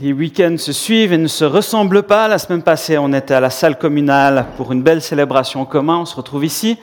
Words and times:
Les 0.00 0.14
week-ends 0.14 0.56
se 0.56 0.72
suivent 0.72 1.12
et 1.12 1.18
ne 1.18 1.26
se 1.26 1.44
ressemblent 1.44 2.04
pas. 2.04 2.26
La 2.26 2.38
semaine 2.38 2.62
passée, 2.62 2.96
on 2.96 3.12
était 3.12 3.34
à 3.34 3.40
la 3.40 3.50
salle 3.50 3.78
communale 3.78 4.46
pour 4.56 4.72
une 4.72 4.82
belle 4.82 5.02
célébration 5.02 5.60
en 5.60 5.64
commun. 5.66 5.98
On 5.98 6.04
se 6.06 6.16
retrouve 6.16 6.46
ici. 6.46 6.78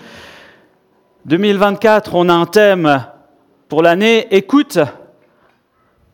2024, 1.25 2.13
on 2.13 2.29
a 2.29 2.33
un 2.33 2.45
thème 2.45 3.03
pour 3.67 3.81
l'année 3.81 4.27
écoute, 4.29 4.77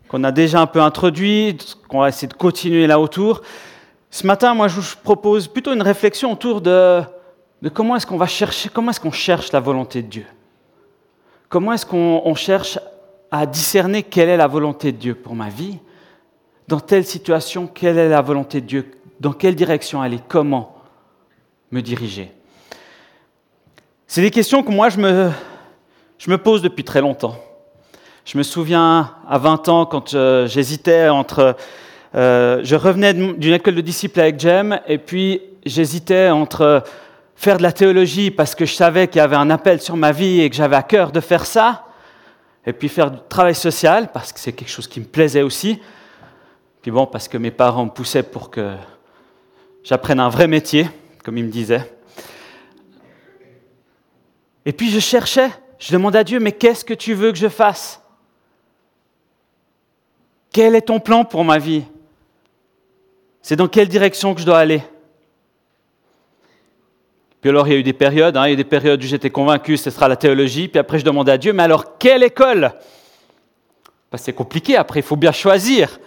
qu'on 0.08 0.24
a 0.24 0.32
déjà 0.32 0.60
un 0.60 0.66
peu 0.66 0.80
introduit, 0.80 1.58
qu'on 1.86 2.00
va 2.00 2.08
essayer 2.08 2.28
de 2.28 2.34
continuer 2.34 2.86
là 2.86 2.98
autour. 2.98 3.42
Ce 4.10 4.26
matin, 4.26 4.54
moi, 4.54 4.68
je 4.68 4.80
vous 4.80 4.96
propose 5.02 5.48
plutôt 5.48 5.74
une 5.74 5.82
réflexion 5.82 6.32
autour 6.32 6.62
de, 6.62 7.02
de 7.60 7.68
comment 7.68 7.96
est-ce 7.96 8.06
qu'on 8.06 8.16
va 8.16 8.26
chercher, 8.26 8.70
comment 8.70 8.90
est-ce 8.90 9.00
qu'on 9.00 9.12
cherche 9.12 9.52
la 9.52 9.60
volonté 9.60 10.00
de 10.00 10.08
Dieu? 10.08 10.26
Comment 11.50 11.74
est-ce 11.74 11.84
qu'on 11.84 12.34
cherche 12.34 12.78
à 13.30 13.44
discerner 13.44 14.02
quelle 14.02 14.30
est 14.30 14.36
la 14.38 14.46
volonté 14.46 14.92
de 14.92 14.96
Dieu 14.96 15.14
pour 15.14 15.34
ma 15.34 15.50
vie? 15.50 15.78
Dans 16.68 16.80
telle 16.80 17.04
situation, 17.04 17.66
quelle 17.66 17.98
est 17.98 18.08
la 18.08 18.22
volonté 18.22 18.60
de 18.60 18.66
Dieu, 18.66 18.90
dans 19.20 19.32
quelle 19.32 19.54
direction 19.54 20.02
aller, 20.02 20.20
comment 20.28 20.76
me 21.70 21.80
diriger? 21.80 22.32
C'est 24.06 24.22
des 24.22 24.30
questions 24.30 24.62
que 24.62 24.70
moi 24.70 24.88
je 24.88 24.98
me, 24.98 25.30
je 26.18 26.30
me 26.30 26.38
pose 26.38 26.62
depuis 26.62 26.84
très 26.84 27.00
longtemps. 27.00 27.36
Je 28.24 28.38
me 28.38 28.42
souviens 28.42 29.14
à 29.28 29.38
20 29.38 29.68
ans 29.68 29.86
quand 29.86 30.14
euh, 30.14 30.46
j'hésitais 30.46 31.08
entre... 31.08 31.56
Euh, 32.14 32.60
je 32.62 32.74
revenais 32.76 33.12
d'une 33.14 33.52
école 33.52 33.74
de 33.74 33.80
disciples 33.80 34.20
avec 34.20 34.40
Jem 34.40 34.80
et 34.86 34.98
puis 34.98 35.42
j'hésitais 35.64 36.30
entre 36.30 36.82
faire 37.36 37.58
de 37.58 37.62
la 37.62 37.72
théologie 37.72 38.30
parce 38.30 38.54
que 38.54 38.64
je 38.64 38.74
savais 38.74 39.08
qu'il 39.08 39.18
y 39.18 39.22
avait 39.22 39.36
un 39.36 39.50
appel 39.50 39.80
sur 39.80 39.96
ma 39.96 40.12
vie 40.12 40.40
et 40.40 40.50
que 40.50 40.56
j'avais 40.56 40.76
à 40.76 40.82
cœur 40.82 41.12
de 41.12 41.20
faire 41.20 41.44
ça, 41.44 41.84
et 42.64 42.72
puis 42.72 42.88
faire 42.88 43.10
du 43.10 43.18
travail 43.28 43.54
social 43.54 44.10
parce 44.12 44.32
que 44.32 44.40
c'est 44.40 44.52
quelque 44.52 44.70
chose 44.70 44.88
qui 44.88 45.00
me 45.00 45.04
plaisait 45.04 45.42
aussi, 45.42 45.80
puis 46.86 46.92
bon, 46.92 47.04
parce 47.04 47.26
que 47.26 47.36
mes 47.36 47.50
parents 47.50 47.84
me 47.84 47.90
poussaient 47.90 48.22
pour 48.22 48.48
que 48.48 48.76
j'apprenne 49.82 50.20
un 50.20 50.28
vrai 50.28 50.46
métier, 50.46 50.88
comme 51.24 51.36
ils 51.36 51.44
me 51.44 51.50
disaient. 51.50 51.82
Et 54.64 54.72
puis 54.72 54.88
je 54.92 55.00
cherchais, 55.00 55.50
je 55.80 55.90
demandais 55.90 56.20
à 56.20 56.22
Dieu, 56.22 56.38
mais 56.38 56.52
qu'est-ce 56.52 56.84
que 56.84 56.94
tu 56.94 57.14
veux 57.14 57.32
que 57.32 57.38
je 57.38 57.48
fasse? 57.48 58.00
Quel 60.52 60.76
est 60.76 60.82
ton 60.82 61.00
plan 61.00 61.24
pour 61.24 61.42
ma 61.42 61.58
vie? 61.58 61.82
C'est 63.42 63.56
dans 63.56 63.66
quelle 63.66 63.88
direction 63.88 64.32
que 64.32 64.40
je 64.40 64.46
dois 64.46 64.60
aller? 64.60 64.84
Puis 67.40 67.50
alors 67.50 67.66
il 67.66 67.72
y 67.72 67.74
a 67.74 67.80
eu 67.80 67.82
des 67.82 67.94
périodes, 67.94 68.36
hein, 68.36 68.44
il 68.44 68.50
y 68.50 68.50
a 68.50 68.52
eu 68.52 68.56
des 68.56 68.62
périodes 68.62 69.02
où 69.02 69.06
j'étais 69.08 69.30
convaincu 69.30 69.76
ce 69.76 69.90
sera 69.90 70.06
la 70.06 70.14
théologie, 70.14 70.68
puis 70.68 70.78
après 70.78 71.00
je 71.00 71.04
demandais 71.04 71.32
à 71.32 71.38
Dieu, 71.38 71.52
mais 71.52 71.64
alors 71.64 71.98
quelle 71.98 72.22
école? 72.22 72.70
C'est 74.14 74.32
compliqué, 74.32 74.76
après 74.76 75.00
il 75.00 75.02
faut 75.02 75.16
bien 75.16 75.32
choisir. 75.32 75.98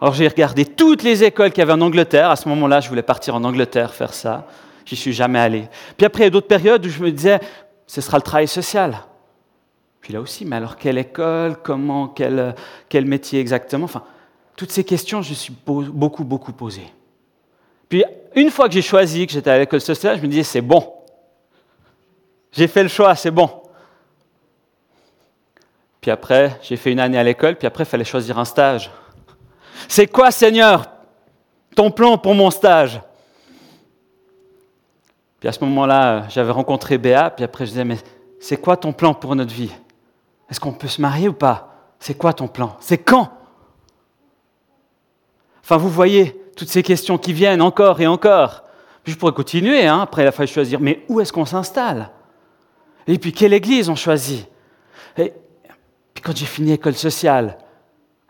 Alors 0.00 0.14
j'ai 0.14 0.28
regardé 0.28 0.64
toutes 0.64 1.02
les 1.02 1.24
écoles 1.24 1.50
qu'il 1.50 1.58
y 1.58 1.62
avait 1.62 1.72
en 1.72 1.80
Angleterre. 1.80 2.30
À 2.30 2.36
ce 2.36 2.48
moment-là, 2.48 2.80
je 2.80 2.88
voulais 2.88 3.02
partir 3.02 3.34
en 3.34 3.44
Angleterre 3.44 3.92
faire 3.92 4.14
ça. 4.14 4.46
J'y 4.86 4.96
suis 4.96 5.12
jamais 5.12 5.38
allé. 5.38 5.68
Puis 5.96 6.06
après, 6.06 6.22
il 6.22 6.26
y 6.26 6.28
a 6.28 6.30
d'autres 6.30 6.46
périodes 6.48 6.84
où 6.86 6.88
je 6.88 7.02
me 7.02 7.12
disais, 7.12 7.38
ce 7.86 8.00
sera 8.00 8.16
le 8.16 8.22
travail 8.22 8.48
social. 8.48 8.96
Puis 10.00 10.14
là 10.14 10.20
aussi, 10.20 10.46
mais 10.46 10.56
alors 10.56 10.76
quelle 10.76 10.96
école, 10.96 11.58
comment, 11.62 12.08
quel, 12.08 12.54
quel 12.88 13.04
métier 13.04 13.40
exactement? 13.40 13.84
Enfin, 13.84 14.02
toutes 14.56 14.70
ces 14.70 14.84
questions, 14.84 15.20
je 15.20 15.30
me 15.30 15.34
suis 15.34 15.54
beaucoup, 15.64 16.24
beaucoup 16.24 16.52
posé. 16.52 16.82
Puis 17.88 18.04
une 18.34 18.50
fois 18.50 18.68
que 18.68 18.74
j'ai 18.74 18.82
choisi 18.82 19.26
que 19.26 19.32
j'étais 19.32 19.50
à 19.50 19.58
l'école 19.58 19.80
sociale, 19.80 20.16
je 20.16 20.22
me 20.22 20.28
disais, 20.28 20.44
c'est 20.44 20.60
bon. 20.62 20.94
J'ai 22.52 22.68
fait 22.68 22.82
le 22.82 22.88
choix, 22.88 23.14
c'est 23.16 23.30
bon. 23.30 23.50
Puis 26.00 26.10
après, 26.10 26.58
j'ai 26.62 26.76
fait 26.76 26.92
une 26.92 27.00
année 27.00 27.18
à 27.18 27.22
l'école, 27.22 27.56
puis 27.56 27.66
après, 27.66 27.84
il 27.84 27.86
fallait 27.86 28.04
choisir 28.04 28.38
un 28.38 28.44
stage. 28.46 28.90
C'est 29.88 30.06
quoi, 30.06 30.30
Seigneur, 30.30 30.86
ton 31.74 31.90
plan 31.90 32.18
pour 32.18 32.34
mon 32.34 32.50
stage? 32.50 33.00
Puis 35.38 35.48
à 35.48 35.52
ce 35.52 35.64
moment-là, 35.64 36.28
j'avais 36.28 36.52
rencontré 36.52 36.98
Béa, 36.98 37.30
puis 37.30 37.44
après 37.44 37.64
je 37.64 37.70
disais, 37.70 37.84
mais 37.84 37.96
c'est 38.40 38.58
quoi 38.58 38.76
ton 38.76 38.92
plan 38.92 39.14
pour 39.14 39.34
notre 39.34 39.54
vie? 39.54 39.72
Est-ce 40.50 40.60
qu'on 40.60 40.72
peut 40.72 40.88
se 40.88 41.00
marier 41.00 41.28
ou 41.28 41.32
pas? 41.32 41.74
C'est 41.98 42.14
quoi 42.14 42.32
ton 42.32 42.48
plan? 42.48 42.76
C'est 42.80 42.98
quand? 42.98 43.30
Enfin, 45.62 45.76
vous 45.76 45.88
voyez 45.88 46.42
toutes 46.56 46.68
ces 46.68 46.82
questions 46.82 47.16
qui 47.16 47.32
viennent 47.32 47.62
encore 47.62 48.00
et 48.00 48.06
encore. 48.06 48.64
Puis 49.02 49.12
je 49.14 49.18
pourrais 49.18 49.32
continuer, 49.32 49.86
hein, 49.86 50.00
après 50.02 50.24
il 50.24 50.26
a 50.26 50.32
fallu 50.32 50.48
choisir, 50.48 50.80
mais 50.80 51.04
où 51.08 51.20
est-ce 51.20 51.32
qu'on 51.32 51.46
s'installe? 51.46 52.10
Et 53.06 53.18
puis 53.18 53.32
quelle 53.32 53.54
église 53.54 53.88
on 53.88 53.94
choisit? 53.94 54.46
Et 55.16 55.32
puis 56.12 56.22
quand 56.22 56.36
j'ai 56.36 56.46
fini 56.46 56.70
l'école 56.70 56.94
sociale, 56.94 57.56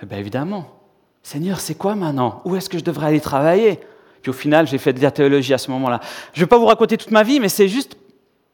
eh 0.03 0.07
bien 0.07 0.19
évidemment, 0.19 0.80
Seigneur, 1.23 1.61
c'est 1.61 1.75
quoi 1.75 1.95
maintenant? 1.95 2.41
Où 2.45 2.57
est-ce 2.57 2.69
que 2.69 2.79
je 2.79 2.85
devrais 2.85 3.09
aller 3.09 3.21
travailler? 3.21 3.81
Puis 4.23 4.31
au 4.31 4.35
final, 4.35 4.67
j'ai 4.67 4.79
fait 4.79 4.93
de 4.93 5.01
la 5.01 5.11
théologie 5.11 5.55
à 5.55 5.59
ce 5.59 5.71
moment-là. 5.71 6.01
Je 6.33 6.41
ne 6.41 6.45
vais 6.45 6.49
pas 6.49 6.59
vous 6.59 6.67
raconter 6.67 6.97
toute 6.97 7.11
ma 7.11 7.23
vie, 7.23 7.41
mais 7.41 7.49
c'est 7.49 7.69
juste, 7.69 7.97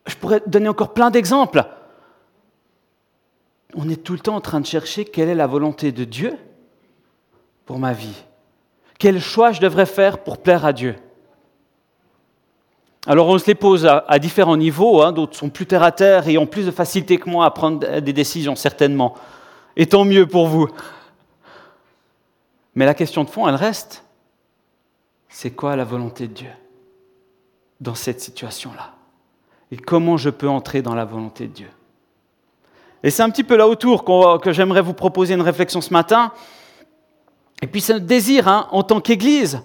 je 0.06 0.15
pourrais 0.16 0.43
donner 0.47 0.69
encore 0.69 0.94
plein 0.94 1.10
d'exemples. 1.10 1.65
On 3.75 3.88
est 3.88 4.03
tout 4.03 4.12
le 4.12 4.21
temps 4.21 4.37
en 4.37 4.41
train 4.41 4.60
de 4.60 4.66
chercher 4.66 5.04
quelle 5.04 5.28
est 5.28 5.34
la 5.34 5.47
volonté 5.47 5.93
de 5.93 6.04
Dieu 6.04 6.34
pour 7.66 7.78
ma 7.78 7.93
vie. 7.93 8.25
Quel 8.98 9.21
choix 9.21 9.53
je 9.53 9.60
devrais 9.60 9.87
faire 9.87 10.19
pour 10.19 10.38
plaire 10.38 10.65
à 10.65 10.72
Dieu? 10.72 10.94
Alors 13.09 13.28
on 13.28 13.38
se 13.38 13.47
les 13.47 13.54
pose 13.54 13.87
à, 13.87 14.19
différents 14.19 14.56
niveaux, 14.56 15.03
hein. 15.03 15.12
d'autres 15.12 15.37
sont 15.37 15.48
plus 15.48 15.66
terre 15.66 15.84
à 15.84 15.93
terre 15.93 16.27
et 16.27 16.38
ont 16.38 16.47
plus 16.47 16.66
de 16.66 16.72
facilité 16.72 17.19
que 17.19 17.31
moi 17.31 17.44
à 17.47 17.50
prendre 17.50 18.00
des 18.00 18.12
décisions, 18.12 18.56
certainement. 18.56 19.15
Et 19.77 19.87
tant 19.87 20.04
mieux 20.04 20.27
pour 20.27 20.48
vous. 20.48 20.69
Mais 22.76 22.84
la 22.84 22.94
question 22.94 23.25
de 23.25 23.31
fond, 23.31 23.48
elle 23.48 23.54
reste. 23.54 24.04
C'est 25.28 25.50
quoi 25.50 25.75
la 25.75 25.84
volonté 25.84 26.28
de 26.28 26.34
Dieu 26.34 26.50
dans 27.81 27.94
cette 27.94 28.20
situation-là? 28.20 28.94
Et 29.72 29.78
comment 29.78 30.16
je 30.16 30.31
peux 30.31 30.48
entrer 30.48 30.82
dans 30.82 30.94
la 30.94 31.04
volonté 31.04 31.48
de 31.48 31.53
Dieu? 31.53 31.70
Et 33.03 33.10
c'est 33.10 33.22
un 33.22 33.31
petit 33.31 33.44
peu 33.44 33.56
là 33.56 33.66
autour 33.66 34.04
que 34.41 34.53
j'aimerais 34.53 34.82
vous 34.82 34.92
proposer 34.92 35.34
une 35.34 35.42
réflexion 35.42 35.81
ce 35.81 35.92
matin. 35.92 36.32
Et 37.62 37.66
puis 37.66 37.81
c'est 37.81 37.94
notre 37.94 38.06
désir, 38.06 38.47
hein, 38.47 38.69
en 38.70 38.82
tant 38.82 39.00
qu'Église, 39.00 39.62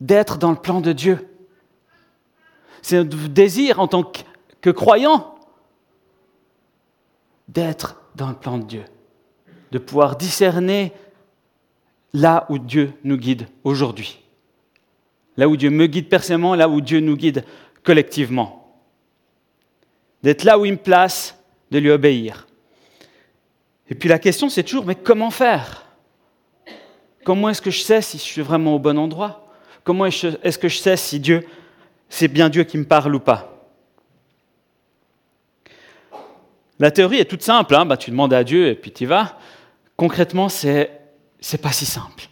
d'être 0.00 0.38
dans 0.38 0.50
le 0.50 0.56
plan 0.56 0.80
de 0.80 0.92
Dieu. 0.92 1.28
C'est 2.82 3.02
notre 3.02 3.28
désir, 3.28 3.80
en 3.80 3.88
tant 3.88 4.04
que, 4.04 4.20
que 4.60 4.70
croyant, 4.70 5.34
d'être 7.48 8.00
dans 8.14 8.28
le 8.28 8.34
plan 8.34 8.58
de 8.58 8.64
Dieu, 8.64 8.84
de 9.72 9.78
pouvoir 9.78 10.16
discerner 10.16 10.92
là 12.16 12.46
où 12.48 12.58
Dieu 12.58 12.94
nous 13.04 13.18
guide 13.18 13.46
aujourd'hui. 13.62 14.18
Là 15.36 15.48
où 15.48 15.56
Dieu 15.56 15.68
me 15.68 15.86
guide 15.86 16.08
personnellement, 16.08 16.54
là 16.54 16.66
où 16.66 16.80
Dieu 16.80 17.00
nous 17.00 17.14
guide 17.14 17.44
collectivement. 17.82 18.80
D'être 20.22 20.44
là 20.44 20.58
où 20.58 20.64
il 20.64 20.72
me 20.72 20.78
place, 20.78 21.38
de 21.70 21.78
lui 21.78 21.90
obéir. 21.90 22.46
Et 23.90 23.94
puis 23.94 24.08
la 24.08 24.18
question, 24.18 24.48
c'est 24.48 24.62
toujours, 24.62 24.86
mais 24.86 24.94
comment 24.94 25.30
faire? 25.30 25.84
Comment 27.22 27.50
est-ce 27.50 27.60
que 27.60 27.70
je 27.70 27.82
sais 27.82 28.00
si 28.00 28.16
je 28.16 28.22
suis 28.22 28.40
vraiment 28.40 28.74
au 28.74 28.78
bon 28.78 28.98
endroit? 28.98 29.46
Comment 29.84 30.06
est-ce 30.06 30.58
que 30.58 30.68
je 30.68 30.78
sais 30.78 30.96
si 30.96 31.20
Dieu, 31.20 31.46
c'est 32.08 32.28
bien 32.28 32.48
Dieu 32.48 32.64
qui 32.64 32.78
me 32.78 32.84
parle 32.84 33.14
ou 33.14 33.20
pas? 33.20 33.68
La 36.78 36.90
théorie 36.90 37.18
est 37.18 37.26
toute 37.26 37.42
simple, 37.42 37.74
hein. 37.74 37.84
bah, 37.84 37.98
tu 37.98 38.10
demandes 38.10 38.32
à 38.32 38.42
Dieu 38.42 38.68
et 38.68 38.74
puis 38.74 38.90
tu 38.90 39.04
y 39.04 39.06
vas. 39.06 39.38
Concrètement, 39.96 40.48
c'est 40.48 41.05
c'est 41.40 41.60
pas 41.60 41.72
si 41.72 41.86
simple. 41.86 42.28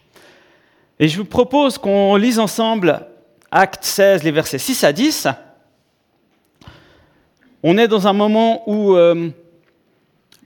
Et 0.98 1.08
je 1.08 1.18
vous 1.18 1.24
propose 1.24 1.78
qu'on 1.78 2.16
lise 2.16 2.38
ensemble 2.38 3.06
Acte 3.50 3.84
16, 3.84 4.22
les 4.22 4.30
versets 4.30 4.58
6 4.58 4.84
à 4.84 4.92
10. 4.92 5.28
On 7.62 7.78
est 7.78 7.88
dans 7.88 8.06
un 8.06 8.12
moment 8.12 8.68
où 8.68 8.94
euh, 8.94 9.30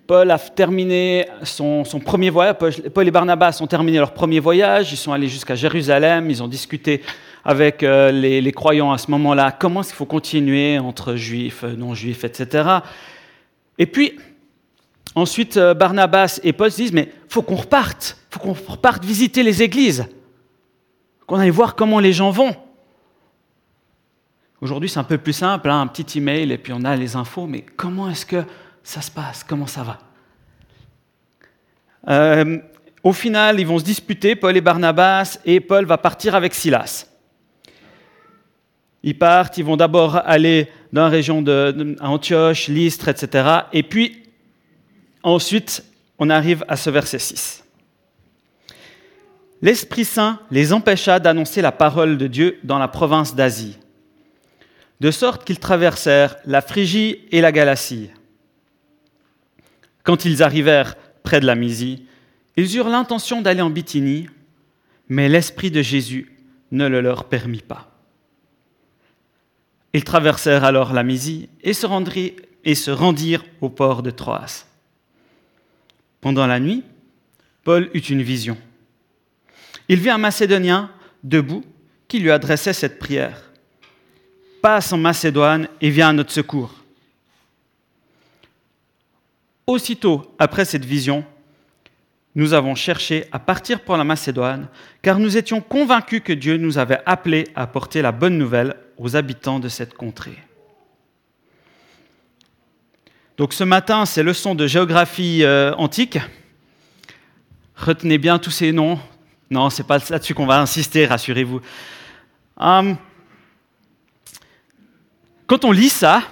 Paul 0.06 0.30
a 0.30 0.38
terminé 0.38 1.26
son, 1.42 1.84
premier 2.04 2.30
voyage. 2.30 2.56
Paul 2.94 3.08
et 3.08 3.10
Barnabas 3.10 3.58
ont 3.60 3.66
terminé 3.66 3.98
leur 3.98 4.12
premier 4.12 4.40
voyage. 4.40 4.92
Ils 4.92 4.96
sont 4.96 5.12
allés 5.12 5.28
jusqu'à 5.28 5.54
Jérusalem. 5.54 6.30
Ils 6.30 6.42
ont 6.42 6.48
discuté 6.48 7.02
avec 7.44 7.82
euh, 7.82 8.10
les, 8.10 8.40
les, 8.40 8.52
croyants 8.52 8.92
à 8.92 8.98
ce 8.98 9.10
moment-là. 9.10 9.52
Comment 9.52 9.80
est-ce 9.80 9.90
qu'il 9.90 9.96
faut 9.96 10.06
continuer 10.06 10.78
entre 10.78 11.16
juifs, 11.16 11.62
non-juifs, 11.62 12.24
etc. 12.24 12.68
Et 13.78 13.86
puis, 13.86 14.18
Ensuite, 15.18 15.56
euh, 15.56 15.74
Barnabas 15.74 16.38
et 16.44 16.52
Paul 16.52 16.70
se 16.70 16.76
disent, 16.76 16.92
mais 16.92 17.08
il 17.12 17.32
faut 17.32 17.42
qu'on 17.42 17.56
reparte, 17.56 18.16
qu'on 18.38 18.52
reparte 18.52 19.04
visiter 19.04 19.42
les 19.42 19.62
églises, 19.62 20.06
qu'on 21.26 21.38
aille 21.38 21.50
voir 21.50 21.74
comment 21.74 22.00
les 22.00 22.12
gens 22.12 22.30
vont. 22.30 22.56
Aujourd'hui, 24.60 24.88
c'est 24.88 24.98
un 24.98 25.04
peu 25.04 25.18
plus 25.18 25.32
simple, 25.32 25.70
hein, 25.70 25.82
un 25.82 25.86
petit 25.86 26.18
email 26.18 26.50
et 26.50 26.58
puis 26.58 26.72
on 26.72 26.84
a 26.84 26.96
les 26.96 27.14
infos, 27.16 27.46
mais 27.46 27.62
comment 27.76 28.10
est-ce 28.10 28.26
que 28.26 28.42
ça 28.82 29.00
se 29.00 29.10
passe? 29.10 29.44
Comment 29.44 29.66
ça 29.66 29.82
va? 29.82 29.98
Euh, 32.08 32.58
Au 33.04 33.12
final, 33.12 33.60
ils 33.60 33.66
vont 33.66 33.78
se 33.78 33.84
disputer, 33.84 34.34
Paul 34.34 34.56
et 34.56 34.60
Barnabas, 34.60 35.38
et 35.44 35.60
Paul 35.60 35.84
va 35.84 35.98
partir 35.98 36.34
avec 36.34 36.54
Silas. 36.54 37.06
Ils 39.04 39.16
partent, 39.16 39.58
ils 39.58 39.64
vont 39.64 39.76
d'abord 39.76 40.16
aller 40.16 40.68
dans 40.92 41.02
la 41.02 41.08
région 41.08 41.40
de, 41.40 41.96
Antioche, 42.00 42.66
Lystre, 42.66 43.08
etc. 43.08 43.60
Et 43.72 43.84
puis, 43.84 44.24
Ensuite, 45.22 45.84
on 46.18 46.30
arrive 46.30 46.64
à 46.68 46.76
ce 46.76 46.90
verset 46.90 47.18
6. 47.18 47.64
l'Esprit 49.62 50.04
Saint 50.04 50.40
les 50.50 50.72
empêcha 50.72 51.18
d'annoncer 51.20 51.62
la 51.62 51.72
parole 51.72 52.18
de 52.18 52.26
Dieu 52.26 52.58
dans 52.64 52.78
la 52.78 52.88
province 52.88 53.34
d'Asie, 53.34 53.78
de 55.00 55.10
sorte 55.10 55.44
qu'ils 55.44 55.58
traversèrent 55.58 56.36
la 56.44 56.60
Phrygie 56.60 57.20
et 57.30 57.40
la 57.40 57.52
Galatie. 57.52 58.10
Quand 60.02 60.24
ils 60.24 60.42
arrivèrent 60.42 60.96
près 61.22 61.40
de 61.40 61.46
la 61.46 61.54
Mysie, 61.54 62.06
ils 62.56 62.76
eurent 62.76 62.88
l'intention 62.88 63.42
d'aller 63.42 63.62
en 63.62 63.70
Bithynie, 63.70 64.28
mais 65.08 65.28
l'Esprit 65.28 65.70
de 65.70 65.82
Jésus 65.82 66.32
ne 66.72 66.86
le 66.86 67.00
leur 67.00 67.24
permit 67.24 67.62
pas. 67.62 67.90
Ils 69.92 70.04
traversèrent 70.04 70.64
alors 70.64 70.92
la 70.92 71.02
se, 71.02 71.48
et 72.64 72.74
se 72.74 72.90
rendirent 72.90 73.44
au 73.60 73.68
port 73.68 74.02
de 74.02 74.10
Troas. 74.10 74.66
Pendant 76.20 76.46
la 76.46 76.60
nuit, 76.60 76.82
Paul 77.64 77.88
eut 77.94 77.98
une 77.98 78.22
vision. 78.22 78.56
Il 79.88 80.00
vit 80.00 80.10
un 80.10 80.18
Macédonien 80.18 80.90
debout 81.22 81.64
qui 82.06 82.18
lui 82.18 82.30
adressait 82.30 82.72
cette 82.72 82.98
prière. 82.98 83.42
Passe 84.62 84.92
en 84.92 84.98
Macédoine 84.98 85.68
et 85.80 85.90
viens 85.90 86.08
à 86.08 86.12
notre 86.12 86.32
secours. 86.32 86.74
Aussitôt 89.66 90.34
après 90.38 90.64
cette 90.64 90.84
vision, 90.84 91.24
nous 92.34 92.54
avons 92.54 92.74
cherché 92.74 93.26
à 93.32 93.38
partir 93.38 93.80
pour 93.80 93.96
la 93.96 94.04
Macédoine, 94.04 94.68
car 95.02 95.18
nous 95.18 95.36
étions 95.36 95.60
convaincus 95.60 96.22
que 96.24 96.32
Dieu 96.32 96.56
nous 96.56 96.78
avait 96.78 97.00
appelés 97.04 97.48
à 97.54 97.66
porter 97.66 98.00
la 98.00 98.12
bonne 98.12 98.38
nouvelle 98.38 98.76
aux 98.96 99.16
habitants 99.16 99.60
de 99.60 99.68
cette 99.68 99.94
contrée. 99.94 100.38
Donc 103.36 103.52
ce 103.52 103.64
matin, 103.64 104.04
c'est 104.04 104.22
leçon 104.22 104.54
de 104.54 104.66
géographie 104.66 105.44
euh, 105.44 105.72
antique. 105.76 106.18
Retenez 107.76 108.18
bien 108.18 108.38
tous 108.38 108.50
ces 108.50 108.72
noms. 108.72 108.98
Non, 109.50 109.70
c'est 109.70 109.84
pas 109.84 109.98
là-dessus 110.10 110.34
qu'on 110.34 110.46
va 110.46 110.60
insister, 110.60 111.06
rassurez-vous. 111.06 111.60
Hum, 112.58 112.96
quand 115.46 115.64
on 115.64 115.72
lit 115.72 115.88
ça, 115.88 116.22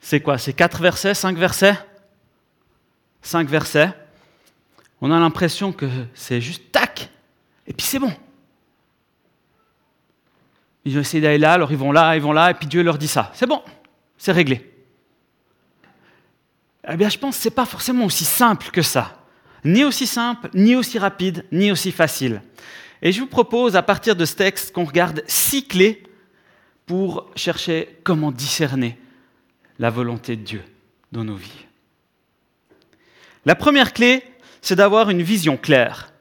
c'est 0.00 0.20
quoi? 0.20 0.36
C'est 0.36 0.52
quatre 0.52 0.82
versets, 0.82 1.14
cinq 1.14 1.36
versets? 1.36 1.78
Cinq 3.20 3.48
versets. 3.48 3.92
On 5.00 5.12
a 5.12 5.18
l'impression 5.20 5.72
que 5.72 5.86
c'est 6.14 6.40
juste 6.40 6.72
tac, 6.72 7.08
et 7.66 7.72
puis 7.72 7.86
c'est 7.86 8.00
bon. 8.00 8.12
Ils 10.84 10.98
ont 10.98 11.00
essayé 11.00 11.20
d'aller 11.20 11.38
là, 11.38 11.52
alors 11.52 11.70
ils 11.70 11.78
vont 11.78 11.92
là, 11.92 12.16
ils 12.16 12.22
vont 12.22 12.32
là, 12.32 12.50
et 12.50 12.54
puis 12.54 12.66
Dieu 12.66 12.82
leur 12.82 12.98
dit 12.98 13.06
ça. 13.06 13.30
C'est 13.34 13.46
bon, 13.46 13.62
c'est 14.18 14.32
réglé. 14.32 14.68
Eh 16.88 16.96
bien, 16.96 17.08
je 17.08 17.18
pense 17.18 17.36
que 17.36 17.42
ce 17.42 17.48
n'est 17.48 17.54
pas 17.54 17.66
forcément 17.66 18.04
aussi 18.04 18.24
simple 18.24 18.70
que 18.70 18.82
ça. 18.82 19.21
Ni 19.64 19.84
aussi 19.84 20.06
simple, 20.06 20.50
ni 20.54 20.74
aussi 20.74 20.98
rapide, 20.98 21.44
ni 21.52 21.70
aussi 21.70 21.92
facile. 21.92 22.42
Et 23.00 23.12
je 23.12 23.20
vous 23.20 23.26
propose, 23.26 23.76
à 23.76 23.82
partir 23.82 24.16
de 24.16 24.24
ce 24.24 24.34
texte, 24.34 24.72
qu'on 24.72 24.84
regarde 24.84 25.22
six 25.26 25.66
clés 25.66 26.02
pour 26.86 27.30
chercher 27.36 27.98
comment 28.04 28.32
discerner 28.32 28.98
la 29.78 29.90
volonté 29.90 30.36
de 30.36 30.42
Dieu 30.42 30.62
dans 31.10 31.24
nos 31.24 31.36
vies. 31.36 31.66
La 33.44 33.54
première 33.54 33.92
clé, 33.92 34.22
c'est 34.60 34.76
d'avoir 34.76 35.10
une 35.10 35.22
vision 35.22 35.56
claire. 35.56 36.12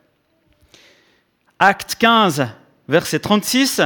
Acte 1.60 1.96
15, 1.96 2.48
verset 2.88 3.20
36, 3.20 3.82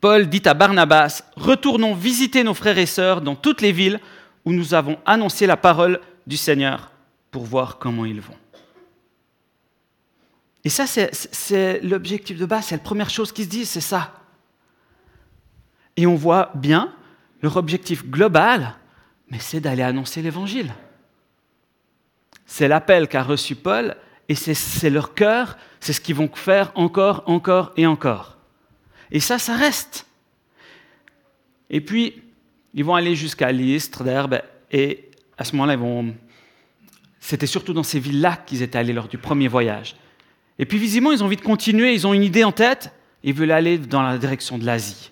Paul 0.00 0.28
dit 0.28 0.42
à 0.46 0.54
Barnabas, 0.54 1.22
Retournons 1.36 1.94
visiter 1.94 2.42
nos 2.42 2.54
frères 2.54 2.78
et 2.78 2.86
sœurs 2.86 3.20
dans 3.20 3.36
toutes 3.36 3.60
les 3.60 3.72
villes 3.72 4.00
où 4.44 4.52
nous 4.52 4.74
avons 4.74 4.98
annoncé 5.06 5.46
la 5.46 5.56
parole 5.56 6.00
du 6.26 6.36
Seigneur 6.36 6.90
pour 7.34 7.42
voir 7.42 7.78
comment 7.80 8.04
ils 8.04 8.20
vont. 8.20 8.36
Et 10.62 10.68
ça, 10.68 10.86
c'est 10.86 11.80
l'objectif 11.82 12.38
de 12.38 12.46
base, 12.46 12.66
c'est 12.66 12.76
la 12.76 12.82
première 12.82 13.10
chose 13.10 13.32
qu'ils 13.32 13.46
se 13.46 13.50
disent, 13.50 13.70
c'est 13.70 13.80
ça. 13.80 14.22
Et 15.96 16.06
on 16.06 16.14
voit 16.14 16.52
bien 16.54 16.94
leur 17.42 17.56
objectif 17.56 18.06
global, 18.06 18.76
mais 19.30 19.40
c'est 19.40 19.58
d'aller 19.58 19.82
annoncer 19.82 20.22
l'Évangile. 20.22 20.72
C'est 22.46 22.68
l'appel 22.68 23.08
qu'a 23.08 23.24
reçu 23.24 23.56
Paul, 23.56 23.96
et 24.28 24.36
c'est 24.36 24.88
leur 24.88 25.14
cœur, 25.14 25.58
c'est 25.80 25.92
ce 25.92 26.00
qu'ils 26.00 26.14
vont 26.14 26.30
faire 26.32 26.70
encore, 26.76 27.24
encore 27.26 27.72
et 27.76 27.84
encore. 27.84 28.38
Et 29.10 29.18
ça, 29.18 29.40
ça 29.40 29.56
reste. 29.56 30.06
Et 31.68 31.80
puis, 31.80 32.22
ils 32.74 32.84
vont 32.84 32.94
aller 32.94 33.16
jusqu'à 33.16 33.50
Lystre, 33.50 34.04
d'Herbe, 34.04 34.40
et 34.70 35.10
à 35.36 35.44
ce 35.44 35.56
moment-là, 35.56 35.74
vont... 35.74 36.14
c'était 37.26 37.46
surtout 37.46 37.72
dans 37.72 37.82
ces 37.82 37.98
villes-là 37.98 38.36
qu'ils 38.44 38.60
étaient 38.60 38.76
allés 38.76 38.92
lors 38.92 39.08
du 39.08 39.16
premier 39.16 39.48
voyage. 39.48 39.96
Et 40.58 40.66
puis 40.66 40.76
visiblement, 40.76 41.10
ils 41.10 41.22
ont 41.22 41.26
envie 41.26 41.36
de 41.36 41.40
continuer, 41.40 41.94
ils 41.94 42.06
ont 42.06 42.12
une 42.12 42.22
idée 42.22 42.44
en 42.44 42.52
tête, 42.52 42.92
ils 43.22 43.32
veulent 43.32 43.50
aller 43.50 43.78
dans 43.78 44.02
la 44.02 44.18
direction 44.18 44.58
de 44.58 44.66
l'Asie. 44.66 45.10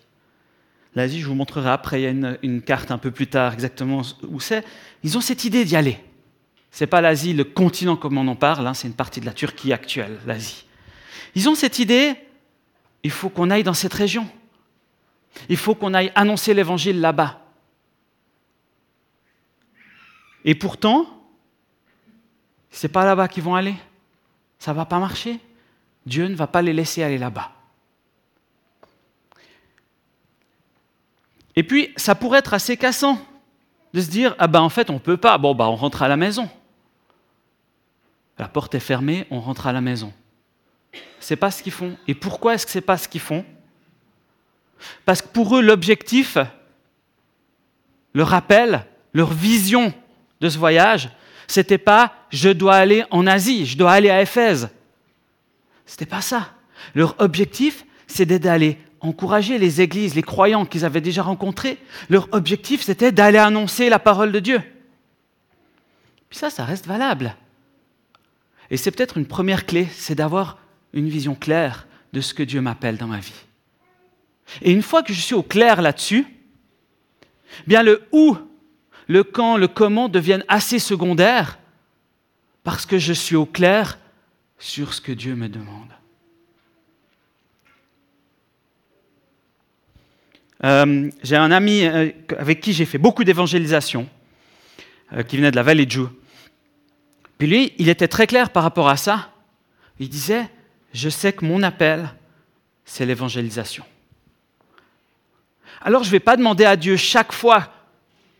L'Asie, 0.94 1.22
je 1.22 1.26
vous 1.26 1.34
montrerai 1.34 1.70
après, 1.70 2.02
il 2.02 2.04
y 2.04 2.06
a 2.06 2.36
une, 2.42 2.60
carte 2.60 2.90
un 2.90 2.98
peu 2.98 3.10
plus 3.10 3.28
tard 3.28 3.54
exactement 3.54 4.02
où 4.28 4.40
c'est. 4.40 4.62
Ils 5.02 5.16
ont 5.16 5.22
cette 5.22 5.44
idée 5.44 5.64
d'y 5.64 5.74
aller. 5.74 5.98
Ce 6.70 6.84
n'est 6.84 6.88
pas 6.88 7.00
l'Asie, 7.00 7.32
le 7.32 7.44
continent 7.44 7.96
comme 7.96 8.18
on 8.18 8.28
en 8.28 8.36
parle, 8.36 8.66
hein, 8.66 8.74
c'est 8.74 8.88
une 8.88 8.94
partie 8.94 9.20
de 9.20 9.26
la 9.26 9.32
Turquie 9.32 9.72
actuelle, 9.72 10.18
l'Asie. 10.26 10.66
Ils 11.34 11.48
ont 11.48 11.54
cette 11.54 11.78
idée, 11.78 12.14
il 13.04 13.10
faut 13.10 13.30
qu'on 13.30 13.48
aille 13.48 13.64
dans 13.64 13.72
cette 13.72 13.94
région. 13.94 14.28
Il 15.48 15.56
faut 15.56 15.74
qu'on 15.74 15.94
aille 15.94 16.12
annoncer 16.14 16.52
l'évangile 16.52 17.00
là-bas. 17.00 17.40
Et 20.44 20.54
pourtant, 20.54 21.21
c'est 22.72 22.88
pas 22.88 23.04
là-bas 23.04 23.28
qu'ils 23.28 23.44
vont 23.44 23.54
aller. 23.54 23.76
Ça 24.58 24.72
va 24.72 24.84
pas 24.84 24.98
marcher. 24.98 25.38
Dieu 26.04 26.26
ne 26.26 26.34
va 26.34 26.46
pas 26.46 26.62
les 26.62 26.72
laisser 26.72 27.02
aller 27.02 27.18
là-bas. 27.18 27.52
Et 31.54 31.62
puis, 31.62 31.92
ça 31.96 32.14
pourrait 32.14 32.38
être 32.38 32.54
assez 32.54 32.76
cassant 32.76 33.18
de 33.92 34.00
se 34.00 34.08
dire 34.08 34.34
ah 34.38 34.46
ben 34.46 34.60
en 34.60 34.70
fait 34.70 34.88
on 34.90 34.98
peut 34.98 35.18
pas. 35.18 35.36
Bon 35.36 35.54
bah 35.54 35.68
on 35.68 35.76
rentre 35.76 36.02
à 36.02 36.08
la 36.08 36.16
maison. 36.16 36.48
La 38.38 38.48
porte 38.48 38.74
est 38.74 38.80
fermée, 38.80 39.26
on 39.30 39.38
rentre 39.38 39.66
à 39.66 39.72
la 39.72 39.82
maison. 39.82 40.12
C'est 41.20 41.36
pas 41.36 41.50
ce 41.50 41.62
qu'ils 41.62 41.72
font. 41.72 41.96
Et 42.08 42.14
pourquoi 42.14 42.54
est-ce 42.54 42.64
que 42.64 42.72
c'est 42.72 42.80
pas 42.80 42.96
ce 42.96 43.06
qu'ils 43.06 43.20
font? 43.20 43.44
Parce 45.04 45.20
que 45.20 45.28
pour 45.28 45.56
eux 45.56 45.60
l'objectif, 45.60 46.38
le 48.14 48.22
rappel, 48.22 48.86
leur 49.12 49.32
vision 49.32 49.92
de 50.40 50.48
ce 50.48 50.58
voyage, 50.58 51.10
c'était 51.46 51.78
pas 51.78 52.14
je 52.30 52.48
dois 52.48 52.76
aller 52.76 53.04
en 53.10 53.26
Asie, 53.26 53.66
je 53.66 53.76
dois 53.76 53.92
aller 53.92 54.10
à 54.10 54.22
Éphèse. 54.22 54.70
C'était 55.86 56.06
pas 56.06 56.20
ça. 56.20 56.50
Leur 56.94 57.14
objectif, 57.20 57.84
c'était 58.06 58.38
d'aller 58.38 58.78
encourager 59.00 59.58
les 59.58 59.80
églises, 59.80 60.14
les 60.14 60.22
croyants 60.22 60.64
qu'ils 60.64 60.84
avaient 60.84 61.00
déjà 61.00 61.22
rencontrés. 61.22 61.78
Leur 62.08 62.28
objectif, 62.32 62.82
c'était 62.82 63.12
d'aller 63.12 63.38
annoncer 63.38 63.88
la 63.88 63.98
parole 63.98 64.32
de 64.32 64.38
Dieu. 64.38 64.62
Puis 66.30 66.38
ça, 66.38 66.50
ça 66.50 66.64
reste 66.64 66.86
valable. 66.86 67.36
Et 68.70 68.76
c'est 68.76 68.90
peut-être 68.90 69.18
une 69.18 69.26
première 69.26 69.66
clé, 69.66 69.88
c'est 69.92 70.14
d'avoir 70.14 70.58
une 70.92 71.08
vision 71.08 71.34
claire 71.34 71.86
de 72.12 72.20
ce 72.20 72.32
que 72.32 72.42
Dieu 72.42 72.60
m'appelle 72.60 72.96
dans 72.96 73.06
ma 73.06 73.18
vie. 73.18 73.32
Et 74.62 74.72
une 74.72 74.82
fois 74.82 75.02
que 75.02 75.12
je 75.12 75.20
suis 75.20 75.34
au 75.34 75.42
clair 75.42 75.82
là-dessus, 75.82 76.26
bien 77.66 77.82
le 77.82 78.02
où 78.12 78.36
le 79.12 79.22
quand, 79.22 79.56
le 79.56 79.68
comment 79.68 80.08
deviennent 80.08 80.44
assez 80.48 80.78
secondaires 80.78 81.58
parce 82.64 82.86
que 82.86 82.98
je 82.98 83.12
suis 83.12 83.36
au 83.36 83.46
clair 83.46 83.98
sur 84.58 84.94
ce 84.94 85.00
que 85.00 85.12
Dieu 85.12 85.34
me 85.34 85.48
demande. 85.48 85.90
Euh, 90.64 91.10
j'ai 91.22 91.36
un 91.36 91.50
ami 91.50 91.84
euh, 91.84 92.10
avec 92.38 92.60
qui 92.60 92.72
j'ai 92.72 92.84
fait 92.84 92.98
beaucoup 92.98 93.24
d'évangélisation, 93.24 94.08
euh, 95.12 95.24
qui 95.24 95.36
venait 95.36 95.50
de 95.50 95.56
la 95.56 95.64
vallée 95.64 95.86
de 95.86 95.90
Joux. 95.90 96.10
Puis 97.36 97.48
lui, 97.48 97.72
il 97.78 97.88
était 97.88 98.06
très 98.06 98.28
clair 98.28 98.50
par 98.50 98.62
rapport 98.62 98.88
à 98.88 98.96
ça. 98.96 99.30
Il 99.98 100.08
disait, 100.08 100.48
je 100.94 101.08
sais 101.08 101.32
que 101.32 101.44
mon 101.44 101.64
appel, 101.64 102.08
c'est 102.84 103.04
l'évangélisation. 103.04 103.84
Alors 105.80 106.04
je 106.04 106.08
ne 106.08 106.12
vais 106.12 106.20
pas 106.20 106.36
demander 106.36 106.64
à 106.64 106.76
Dieu 106.76 106.96
chaque 106.96 107.32
fois 107.32 107.68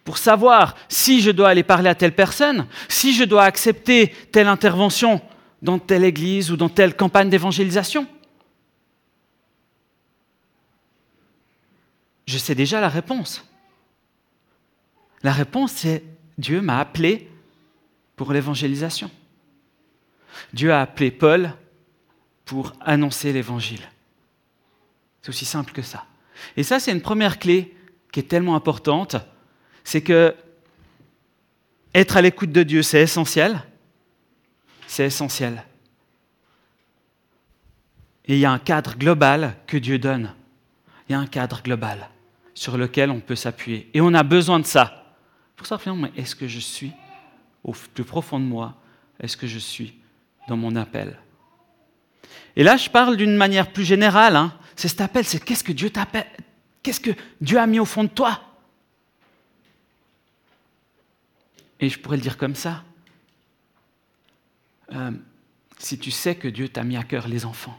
pour 0.05 0.19
savoir 0.19 0.75
si 0.89 1.21
je 1.21 1.31
dois 1.31 1.51
aller 1.51 1.63
parler 1.63 1.89
à 1.89 1.95
telle 1.95 2.15
personne, 2.15 2.67
si 2.89 3.15
je 3.15 3.25
dois 3.25 3.45
accepter 3.45 4.09
telle 4.33 4.49
intervention 4.49 5.21
dans 5.61 5.79
telle 5.79 6.05
église 6.05 6.51
ou 6.51 6.57
dans 6.57 6.69
telle 6.69 6.97
campagne 6.97 7.31
d'évangélisation. 7.31 8.07
Je 12.27 12.39
sais 12.39 12.55
déjà 12.55 12.81
la 12.81 12.89
réponse. 12.89 13.45
La 15.23 15.33
réponse, 15.33 15.73
c'est 15.73 16.03
Dieu 16.37 16.61
m'a 16.61 16.81
appelé 16.81 17.31
pour 18.17 18.33
l'évangélisation. 18.33 19.11
Dieu 20.53 20.73
a 20.73 20.81
appelé 20.81 21.11
Paul 21.11 21.53
pour 22.45 22.73
annoncer 22.81 23.33
l'évangile. 23.33 23.83
C'est 25.21 25.29
aussi 25.29 25.45
simple 25.45 25.73
que 25.73 25.83
ça. 25.83 26.07
Et 26.57 26.65
ça, 26.65 26.81
c'est 26.81 26.91
une 26.91 27.03
première 27.03 27.39
clé 27.39 27.77
qui 28.13 28.21
est 28.21 28.25
tellement 28.25 28.57
importante 28.57 29.17
c'est 29.85 30.03
que 30.03 30.35
être 31.95 32.17
à 32.17 32.23
l'écoute 32.23 32.53
de 32.53 32.63
Dieu, 32.63 32.83
c'est 32.83 33.03
essentiel. 33.03 33.63
C'est 34.87 35.05
essentiel. 35.05 35.65
Et 38.27 38.35
il 38.35 38.39
y 38.39 38.45
a 38.45 38.53
un 38.53 38.59
cadre 38.59 38.97
global 38.97 39.57
que 39.67 39.77
Dieu 39.77 39.99
donne. 39.99 40.35
Il 41.09 41.13
y 41.13 41.15
a 41.15 41.19
un 41.19 41.27
cadre 41.27 41.63
global 41.63 42.09
sur 42.55 42.79
lequel 42.79 43.11
on 43.11 43.21
peut 43.21 43.37
s'appuyer. 43.37 43.91
Et 43.95 44.01
on 44.01 44.15
a 44.15 44.23
besoin 44.23 44.61
de 44.61 44.67
ça. 44.67 45.15
Pour 45.57 45.67
ça, 45.67 45.79
finalement, 45.79 46.09
est-ce 46.17 46.35
que 46.35 46.47
je 46.47 46.61
suis 46.61 46.93
au 47.65 47.73
plus 47.73 48.05
profond 48.05 48.39
de 48.39 48.45
moi? 48.45 48.75
Est-ce 49.21 49.37
que 49.37 49.47
je 49.47 49.59
suis 49.59 49.99
dans 50.49 50.57
mon 50.57 50.77
appel? 50.77 51.19
Et 52.57 52.63
là, 52.63 52.77
je 52.77 52.89
parle 52.89 53.17
d'une 53.17 53.37
manière 53.37 53.73
plus 53.73 53.85
générale. 53.85 54.37
Hein. 54.37 54.53
C'est 54.77 54.89
cet 54.89 55.01
appel, 55.01 55.25
c'est 55.25 55.43
qu'est-ce 55.43 55.65
que 55.65 55.73
Dieu 55.73 55.91
t'appelle? 55.91 56.27
Qu'est-ce 56.83 57.01
que 57.01 57.13
Dieu 57.41 57.59
a 57.59 57.67
mis 57.67 57.79
au 57.79 57.85
fond 57.85 58.05
de 58.05 58.09
toi? 58.09 58.41
Et 61.83 61.89
je 61.89 61.99
pourrais 61.99 62.17
le 62.17 62.23
dire 62.23 62.39
comme 62.39 62.55
ça. 62.55 62.85
Euh, 64.93 65.11
si 65.79 65.99
tu 65.99 66.13
sais 66.13 66.37
que 66.37 66.47
Dieu 66.49 66.69
t'a 66.69 66.85
mis 66.85 66.97
à 66.97 67.03
cœur 67.03 67.27
les 67.27 67.45
enfants, 67.45 67.79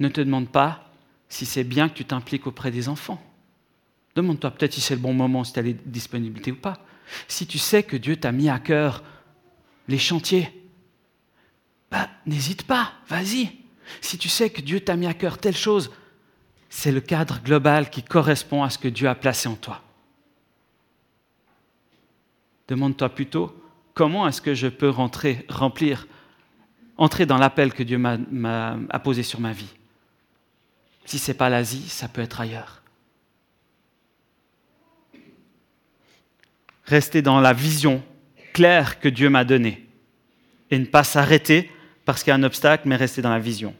ne 0.00 0.08
te 0.08 0.20
demande 0.20 0.50
pas 0.50 0.90
si 1.28 1.46
c'est 1.46 1.64
bien 1.64 1.88
que 1.88 1.94
tu 1.94 2.04
t'impliques 2.04 2.46
auprès 2.46 2.72
des 2.72 2.88
enfants. 2.88 3.22
Demande-toi 4.16 4.50
peut-être 4.50 4.74
si 4.74 4.80
c'est 4.80 4.96
le 4.96 5.00
bon 5.00 5.14
moment, 5.14 5.44
si 5.44 5.52
tu 5.52 5.60
as 5.60 5.62
les 5.62 5.74
disponibilités 5.74 6.50
ou 6.50 6.56
pas. 6.56 6.84
Si 7.28 7.46
tu 7.46 7.56
sais 7.56 7.84
que 7.84 7.96
Dieu 7.96 8.16
t'a 8.16 8.32
mis 8.32 8.48
à 8.48 8.58
cœur 8.58 9.04
les 9.86 9.98
chantiers, 9.98 10.50
bah, 11.90 12.10
n'hésite 12.26 12.64
pas, 12.64 12.94
vas-y. 13.08 13.50
Si 14.00 14.18
tu 14.18 14.28
sais 14.28 14.50
que 14.50 14.60
Dieu 14.60 14.80
t'a 14.80 14.96
mis 14.96 15.06
à 15.06 15.14
cœur 15.14 15.38
telle 15.38 15.56
chose, 15.56 15.92
c'est 16.68 16.92
le 16.92 17.00
cadre 17.00 17.40
global 17.44 17.90
qui 17.90 18.02
correspond 18.02 18.64
à 18.64 18.70
ce 18.70 18.78
que 18.78 18.88
Dieu 18.88 19.08
a 19.08 19.14
placé 19.14 19.48
en 19.48 19.54
toi. 19.54 19.82
Demande-toi 22.72 23.10
plutôt 23.10 23.54
comment 23.92 24.26
est-ce 24.26 24.40
que 24.40 24.54
je 24.54 24.66
peux 24.66 24.88
rentrer, 24.88 25.44
remplir, 25.50 26.06
entrer 26.96 27.26
dans 27.26 27.36
l'appel 27.36 27.74
que 27.74 27.82
Dieu 27.82 27.98
m'a, 27.98 28.78
posé 29.04 29.22
sur 29.22 29.40
ma 29.40 29.52
vie? 29.52 29.68
Si 31.04 31.18
ce 31.18 31.30
n'est 31.30 31.36
pas 31.36 31.50
l'Asie, 31.50 31.86
ça 31.90 32.08
peut 32.08 32.22
être 32.22 32.40
ailleurs. 32.40 32.80
Rester 36.86 37.20
dans 37.20 37.40
la 37.40 37.52
vision 37.52 38.02
claire 38.54 39.00
que 39.00 39.10
Dieu 39.10 39.28
m'a 39.28 39.44
donnée 39.44 39.86
et 40.70 40.78
ne 40.78 40.86
pas 40.86 41.04
s'arrêter 41.04 41.70
parce 42.06 42.22
qu'il 42.22 42.30
y 42.30 42.32
a 42.32 42.36
un 42.36 42.42
obstacle, 42.42 42.88
mais 42.88 42.96
rester 42.96 43.20
dans 43.20 43.28
la 43.28 43.38
vision. 43.38 43.74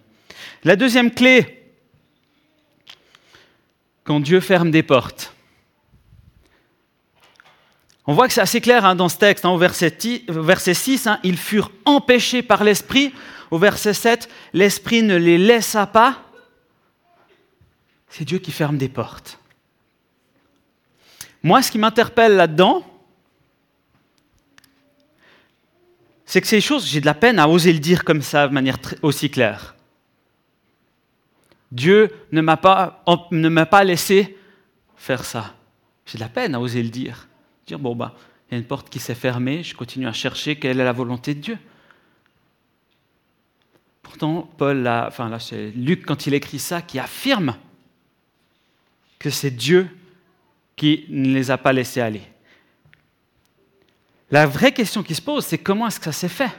La 0.64 0.76
deuxième 0.76 1.12
clé, 1.12 1.72
quand 4.04 4.20
Dieu 4.20 4.40
ferme 4.40 4.70
des 4.70 4.82
portes. 4.82 5.31
On 8.06 8.14
voit 8.14 8.26
que 8.26 8.34
c'est 8.34 8.40
assez 8.40 8.60
clair 8.60 8.84
hein, 8.84 8.94
dans 8.94 9.08
ce 9.08 9.16
texte, 9.16 9.44
hein, 9.44 9.50
au 9.50 9.58
verset, 9.58 9.94
6, 10.74 11.06
hein, 11.06 11.20
ils 11.22 11.36
furent 11.36 11.70
empêchés 11.84 12.42
par 12.42 12.64
l'Esprit. 12.64 13.14
Au 13.50 13.58
verset 13.58 13.94
7, 13.94 14.28
l'Esprit 14.54 15.02
ne 15.02 15.16
les 15.16 15.38
laissa 15.38 15.86
pas. 15.86 16.22
C'est 18.08 18.24
Dieu 18.24 18.38
qui 18.38 18.50
ferme 18.50 18.76
des 18.76 18.88
portes. 18.88 19.38
Moi, 21.42 21.62
ce 21.62 21.70
qui 21.70 21.78
m'interpelle 21.78 22.36
là-dedans, 22.36 22.84
c'est 26.24 26.40
que 26.40 26.46
ces 26.46 26.60
choses, 26.60 26.86
j'ai 26.86 27.00
de 27.00 27.06
la 27.06 27.14
peine 27.14 27.38
à 27.38 27.48
oser 27.48 27.72
le 27.72 27.78
dire 27.78 28.04
comme 28.04 28.22
ça, 28.22 28.48
de 28.48 28.52
manière 28.52 28.78
aussi 29.02 29.30
claire. 29.30 29.74
Dieu 31.70 32.10
ne 32.32 32.40
m'a 32.40 32.56
pas, 32.56 33.04
pas 33.70 33.84
laissé 33.84 34.36
faire 34.96 35.24
ça. 35.24 35.54
J'ai 36.06 36.18
de 36.18 36.22
la 36.22 36.28
peine 36.28 36.54
à 36.54 36.60
oser 36.60 36.82
le 36.82 36.90
dire. 36.90 37.28
Dire, 37.66 37.78
bon, 37.78 37.94
bah, 37.94 38.14
il 38.48 38.54
y 38.54 38.56
a 38.56 38.58
une 38.58 38.66
porte 38.66 38.90
qui 38.90 38.98
s'est 38.98 39.14
fermée, 39.14 39.62
je 39.62 39.74
continue 39.74 40.06
à 40.06 40.12
chercher 40.12 40.56
quelle 40.56 40.80
est 40.80 40.84
la 40.84 40.92
volonté 40.92 41.34
de 41.34 41.40
Dieu. 41.40 41.58
Pourtant, 44.02 44.50
Paul, 44.58 44.86
enfin 44.86 45.28
là, 45.28 45.38
c'est 45.38 45.70
Luc, 45.70 46.04
quand 46.04 46.26
il 46.26 46.34
écrit 46.34 46.58
ça, 46.58 46.82
qui 46.82 46.98
affirme 46.98 47.56
que 49.18 49.30
c'est 49.30 49.50
Dieu 49.50 49.88
qui 50.76 51.06
ne 51.08 51.32
les 51.32 51.50
a 51.50 51.56
pas 51.56 51.72
laissés 51.72 52.00
aller. 52.00 52.22
La 54.30 54.46
vraie 54.46 54.72
question 54.72 55.02
qui 55.02 55.14
se 55.14 55.22
pose, 55.22 55.46
c'est 55.46 55.58
comment 55.58 55.86
est-ce 55.86 55.98
que 55.98 56.06
ça 56.06 56.12
s'est 56.12 56.28
fait? 56.28 56.50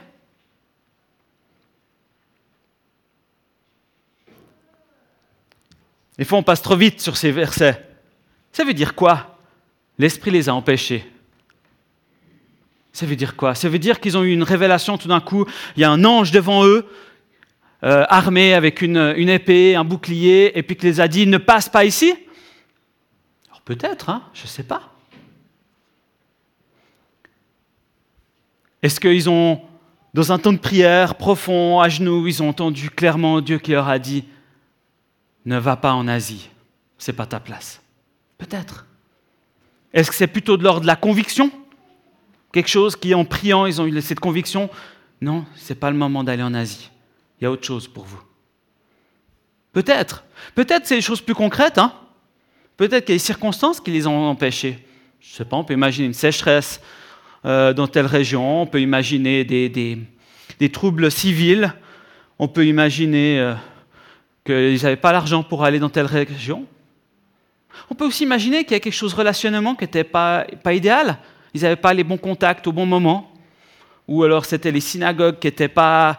Des 6.16 6.24
fois, 6.24 6.38
on 6.38 6.42
passe 6.42 6.62
trop 6.62 6.76
vite 6.76 7.00
sur 7.00 7.16
ces 7.16 7.32
versets. 7.32 7.84
Ça 8.52 8.64
veut 8.64 8.74
dire 8.74 8.94
quoi? 8.94 9.33
L'Esprit 9.98 10.30
les 10.30 10.48
a 10.48 10.54
empêchés. 10.54 11.10
Ça 12.92 13.06
veut 13.06 13.16
dire 13.16 13.36
quoi? 13.36 13.54
Ça 13.54 13.68
veut 13.68 13.78
dire 13.78 14.00
qu'ils 14.00 14.16
ont 14.16 14.22
eu 14.22 14.32
une 14.32 14.42
révélation 14.42 14.96
tout 14.98 15.08
d'un 15.08 15.20
coup. 15.20 15.46
Il 15.76 15.80
y 15.80 15.84
a 15.84 15.90
un 15.90 16.04
ange 16.04 16.30
devant 16.30 16.64
eux, 16.64 16.86
euh, 17.82 18.04
armé 18.08 18.54
avec 18.54 18.82
une, 18.82 19.14
une, 19.16 19.28
épée, 19.28 19.74
un 19.74 19.84
bouclier, 19.84 20.56
et 20.56 20.62
puis 20.62 20.76
qu'il 20.76 20.88
les 20.88 21.00
a 21.00 21.08
dit 21.08 21.26
ne 21.26 21.38
passe 21.38 21.68
pas 21.68 21.84
ici 21.84 22.14
Alors 23.48 23.62
peut-être, 23.62 24.10
hein, 24.10 24.22
je 24.32 24.44
ne 24.44 24.48
sais 24.48 24.62
pas. 24.62 24.94
Est-ce 28.80 29.00
qu'ils 29.00 29.28
ont, 29.28 29.60
dans 30.12 30.30
un 30.30 30.38
temps 30.38 30.52
de 30.52 30.58
prière 30.58 31.16
profond, 31.16 31.80
à 31.80 31.88
genoux, 31.88 32.28
ils 32.28 32.42
ont 32.42 32.50
entendu 32.50 32.90
clairement 32.90 33.40
Dieu 33.40 33.58
qui 33.58 33.72
leur 33.72 33.88
a 33.88 33.98
dit 33.98 34.24
Ne 35.46 35.58
va 35.58 35.76
pas 35.76 35.94
en 35.94 36.06
Asie, 36.06 36.48
ce 36.98 37.10
n'est 37.10 37.16
pas 37.16 37.26
ta 37.26 37.40
place 37.40 37.82
Peut-être. 38.38 38.86
Est-ce 39.94 40.10
que 40.10 40.16
c'est 40.16 40.26
plutôt 40.26 40.56
de 40.56 40.64
l'ordre 40.64 40.82
de 40.82 40.86
la 40.86 40.96
conviction? 40.96 41.50
Quelque 42.52 42.68
chose 42.68 42.96
qui, 42.96 43.14
en 43.14 43.24
priant, 43.24 43.64
ils 43.64 43.80
ont 43.80 43.86
eu 43.86 44.02
cette 44.02 44.20
conviction? 44.20 44.68
Non, 45.20 45.46
ce 45.54 45.72
n'est 45.72 45.78
pas 45.78 45.90
le 45.90 45.96
moment 45.96 46.24
d'aller 46.24 46.42
en 46.42 46.52
Asie. 46.52 46.90
Il 47.40 47.44
y 47.44 47.46
a 47.46 47.50
autre 47.50 47.64
chose 47.64 47.88
pour 47.88 48.04
vous. 48.04 48.20
Peut-être. 49.72 50.24
Peut-être 50.54 50.86
c'est 50.86 50.96
des 50.96 51.00
choses 51.00 51.20
plus 51.20 51.34
concrètes. 51.34 51.78
Hein 51.78 51.92
Peut-être 52.76 53.04
qu'il 53.04 53.14
y 53.14 53.16
a 53.16 53.18
des 53.18 53.24
circonstances 53.24 53.80
qui 53.80 53.92
les 53.92 54.06
ont 54.06 54.28
empêchés. 54.28 54.78
Je 55.20 55.32
ne 55.32 55.36
sais 55.36 55.44
pas, 55.44 55.56
on 55.56 55.64
peut 55.64 55.74
imaginer 55.74 56.06
une 56.06 56.12
sécheresse 56.12 56.80
euh, 57.44 57.72
dans 57.72 57.86
telle 57.86 58.06
région, 58.06 58.62
on 58.62 58.66
peut 58.66 58.80
imaginer 58.80 59.44
des, 59.44 60.70
troubles 60.72 61.10
civils, 61.10 61.72
on 62.38 62.48
peut 62.48 62.66
imaginer 62.66 63.38
euh, 63.38 63.54
qu'ils 64.44 64.82
n'avaient 64.82 64.96
pas 64.96 65.12
l'argent 65.12 65.42
pour 65.42 65.64
aller 65.64 65.78
dans 65.78 65.88
telle 65.88 66.06
région. 66.06 66.66
On 67.90 67.94
peut 67.94 68.06
aussi 68.06 68.24
imaginer 68.24 68.64
qu'il 68.64 68.72
y 68.72 68.76
a 68.76 68.80
quelque 68.80 68.92
chose 68.92 69.14
relationnellement 69.14 69.74
qui 69.74 69.84
n'était 69.84 70.04
pas, 70.04 70.46
pas 70.62 70.72
idéal. 70.72 71.18
Ils 71.52 71.62
n'avaient 71.62 71.76
pas 71.76 71.94
les 71.94 72.04
bons 72.04 72.18
contacts 72.18 72.66
au 72.66 72.72
bon 72.72 72.86
moment. 72.86 73.32
Ou 74.08 74.22
alors 74.22 74.44
c'était 74.44 74.72
les 74.72 74.80
synagogues 74.80 75.38
qui 75.38 75.46
n'étaient 75.46 75.68
pas... 75.68 76.18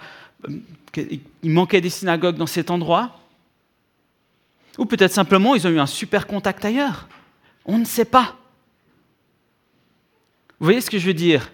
Il 0.98 1.52
manquait 1.52 1.82
des 1.82 1.90
synagogues 1.90 2.38
dans 2.38 2.48
cet 2.48 2.72
endroit. 2.72 3.20
Ou 4.78 4.86
peut-être 4.86 5.12
simplement 5.12 5.56
ils 5.56 5.66
ont 5.68 5.70
eu 5.70 5.80
un 5.80 5.86
super 5.86 6.28
contact 6.28 6.64
ailleurs. 6.66 7.08
On 7.66 7.78
ne 7.78 7.86
sait 7.86 8.06
pas. 8.06 8.38
Vous 10.60 10.66
voyez 10.66 10.82
ce 10.82 10.90
que 10.90 11.00
je 11.00 11.08
veux 11.08 11.14
dire? 11.14 11.52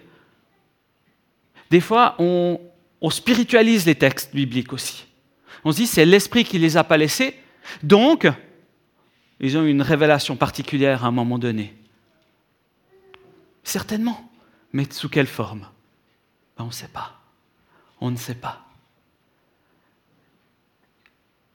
Des 1.70 1.80
fois, 1.80 2.14
on, 2.18 2.60
on, 3.00 3.10
spiritualise 3.10 3.86
les 3.86 3.94
textes 3.94 4.34
bibliques 4.34 4.72
aussi. 4.72 5.06
On 5.64 5.72
se 5.72 5.78
dit, 5.78 5.86
c'est 5.86 6.04
l'Esprit 6.04 6.44
qui 6.44 6.58
les 6.58 6.76
a 6.76 6.84
pas 6.84 6.96
laissés, 6.96 7.34
donc 7.82 8.28
ils 9.42 9.58
ont 9.58 9.64
eu 9.64 9.70
une 9.70 9.82
révélation 9.82 10.36
particulière 10.36 11.04
à 11.04 11.08
un 11.08 11.10
moment 11.10 11.38
donné. 11.38 11.76
Certainement. 13.64 14.30
Mais 14.72 14.90
sous 14.90 15.08
quelle 15.08 15.26
forme? 15.26 15.68
Ben, 16.56 16.64
On 16.64 16.66
ne 16.66 16.72
sait 16.72 16.88
pas. 16.88 17.20
On 18.00 18.10
ne 18.10 18.16
sait 18.16 18.36
pas. 18.36 18.64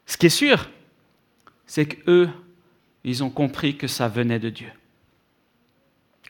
Ce 0.06 0.18
qui 0.18 0.28
est 0.28 0.30
sûr, 0.30 0.70
c'est 1.66 1.86
qu'eux, 1.86 2.30
ils 3.04 3.24
ont 3.24 3.30
compris 3.30 3.78
que 3.78 3.88
ça 3.88 4.08
venait 4.08 4.40
de 4.40 4.50
Dieu. 4.50 4.72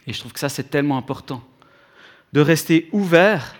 Et 0.06 0.14
je 0.14 0.20
trouve 0.20 0.34
que 0.34 0.40
ça, 0.40 0.50
c'est 0.50 0.70
tellement 0.70 0.98
important. 0.98 1.44
De 2.34 2.40
rester 2.40 2.88
ouvert 2.92 3.56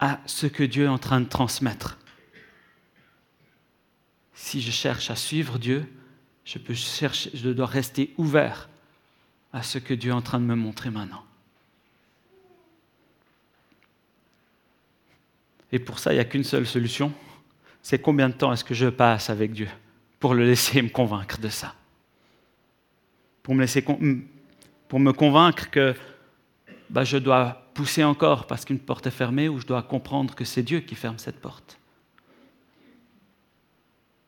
à 0.00 0.20
ce 0.26 0.46
que 0.46 0.64
Dieu 0.64 0.84
est 0.84 0.88
en 0.88 0.98
train 0.98 1.20
de 1.20 1.28
transmettre. 1.28 1.98
Si 4.34 4.60
je 4.60 4.70
cherche 4.70 5.10
à 5.10 5.16
suivre 5.16 5.58
Dieu, 5.58 5.88
je, 6.44 7.48
dois 7.50 7.66
rester 7.66 8.12
ouvert 8.18 8.68
à 9.52 9.62
ce 9.62 9.78
que 9.78 9.94
Dieu 9.94 10.10
est 10.10 10.14
en 10.14 10.22
train 10.22 10.40
de 10.40 10.44
me 10.44 10.54
montrer 10.54 10.90
maintenant. 10.90 11.24
Et 15.72 15.78
pour 15.78 15.98
ça, 15.98 16.12
il 16.12 16.16
n'y 16.16 16.20
a 16.20 16.24
qu'une 16.24 16.44
seule 16.44 16.66
solution. 16.66 17.12
C'est 17.82 17.98
combien 17.98 18.28
de 18.28 18.34
temps 18.34 18.52
est-ce 18.52 18.64
que 18.64 18.74
je 18.74 18.88
passe 18.88 19.30
avec 19.30 19.52
Dieu 19.52 19.68
pour 20.20 20.34
le 20.34 20.44
laisser 20.44 20.80
me 20.82 20.88
convaincre 20.88 21.38
de 21.38 21.48
ça? 21.48 21.74
Pour 23.42 23.54
me, 23.54 23.64
me 23.64 25.12
convaincre 25.12 25.70
que 25.70 25.94
bah, 26.90 27.04
je 27.04 27.16
dois 27.16 27.70
pousser 27.74 28.04
encore 28.04 28.46
parce 28.46 28.64
qu'une 28.64 28.78
porte 28.78 29.06
est 29.06 29.10
fermée 29.10 29.48
ou 29.48 29.58
je 29.58 29.66
dois 29.66 29.82
comprendre 29.82 30.34
que 30.34 30.44
c'est 30.44 30.62
Dieu 30.62 30.80
qui 30.80 30.94
ferme 30.94 31.18
cette 31.18 31.40
porte. 31.40 31.78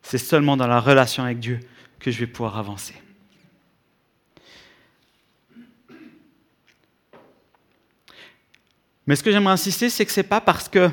C'est 0.02 0.18
seulement 0.18 0.56
dans 0.56 0.66
la 0.66 0.80
relation 0.80 1.22
avec 1.22 1.38
Dieu 1.38 1.60
que 2.06 2.12
je 2.12 2.20
vais 2.20 2.28
pouvoir 2.28 2.56
avancer. 2.56 2.94
Mais 9.04 9.16
ce 9.16 9.24
que 9.24 9.32
j'aimerais 9.32 9.54
insister, 9.54 9.90
c'est 9.90 10.06
que 10.06 10.12
ce 10.12 10.20
n'est 10.20 10.28
pas 10.28 10.40
parce 10.40 10.68
que 10.68 10.88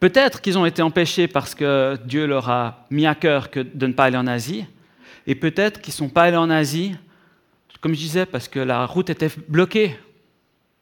Peut-être 0.00 0.40
qu'ils 0.40 0.58
ont 0.58 0.66
été 0.66 0.82
empêchés 0.82 1.28
parce 1.28 1.54
que 1.54 1.96
Dieu 2.06 2.26
leur 2.26 2.48
a 2.48 2.86
mis 2.90 3.06
à 3.06 3.14
cœur 3.14 3.52
que 3.52 3.60
de 3.60 3.86
ne 3.86 3.92
pas 3.92 4.06
aller 4.06 4.16
en 4.16 4.26
Asie. 4.26 4.66
Et 5.28 5.36
peut-être 5.36 5.80
qu'ils 5.80 5.92
ne 5.92 5.96
sont 5.96 6.08
pas 6.08 6.24
allés 6.24 6.36
en 6.38 6.50
Asie, 6.50 6.96
comme 7.80 7.94
je 7.94 8.00
disais, 8.00 8.26
parce 8.26 8.48
que 8.48 8.58
la 8.58 8.84
route 8.84 9.10
était 9.10 9.30
bloquée. 9.46 9.96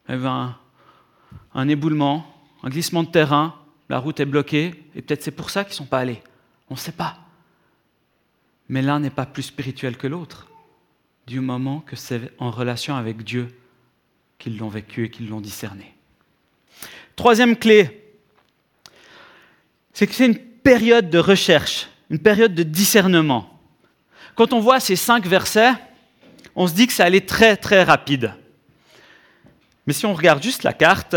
Il 0.09 0.13
y 0.13 0.15
avait 0.15 0.27
un, 0.27 0.57
un 1.53 1.69
éboulement, 1.69 2.25
un 2.63 2.71
glissement 2.71 3.03
de 3.03 3.11
terrain, 3.11 3.57
la 3.91 3.99
route 3.99 4.21
est 4.21 4.25
bloquée, 4.25 4.87
et 4.95 5.03
peut-être 5.03 5.23
c'est 5.23 5.33
pour 5.33 5.51
ça 5.51 5.65
qu'ils 5.65 5.73
ne 5.73 5.77
sont 5.77 5.87
pas 5.87 5.99
allés. 5.99 6.23
On 6.71 6.75
ne 6.75 6.79
sait 6.79 6.93
pas. 6.93 7.19
Mais 8.71 8.83
l'un 8.83 9.01
n'est 9.01 9.11
pas 9.11 9.27
plus 9.27 9.43
spirituel 9.43 9.97
que 9.97 10.07
l'autre, 10.07 10.47
du 11.27 11.41
moment 11.41 11.81
que 11.81 11.97
c'est 11.97 12.33
en 12.39 12.53
relation 12.53 12.95
avec 12.95 13.25
Dieu 13.25 13.49
qu'ils 14.39 14.57
l'ont 14.57 14.69
vécu 14.69 15.07
et 15.07 15.11
qu'ils 15.11 15.29
l'ont 15.29 15.41
discerné. 15.41 15.93
Troisième 17.17 17.57
clé, 17.57 18.15
c'est 19.93 20.07
que 20.07 20.15
c'est 20.15 20.27
une 20.27 20.39
période 20.39 21.11
de 21.11 21.19
recherche, 21.19 21.89
une 22.11 22.21
période 22.21 22.55
de 22.55 22.63
discernement. 22.63 23.61
Quand 24.37 24.53
on 24.53 24.61
voit 24.61 24.79
ces 24.79 24.95
cinq 24.95 25.27
versets, 25.27 25.73
on 26.55 26.69
se 26.69 26.73
dit 26.73 26.87
que 26.87 26.93
ça 26.93 27.07
allait 27.07 27.27
très 27.27 27.57
très 27.57 27.83
rapide. 27.83 28.35
Mais 29.85 29.93
si 29.93 30.07
on 30.07 30.15
regarde 30.15 30.45
juste 30.45 30.63
la 30.63 30.75
carte, 30.75 31.17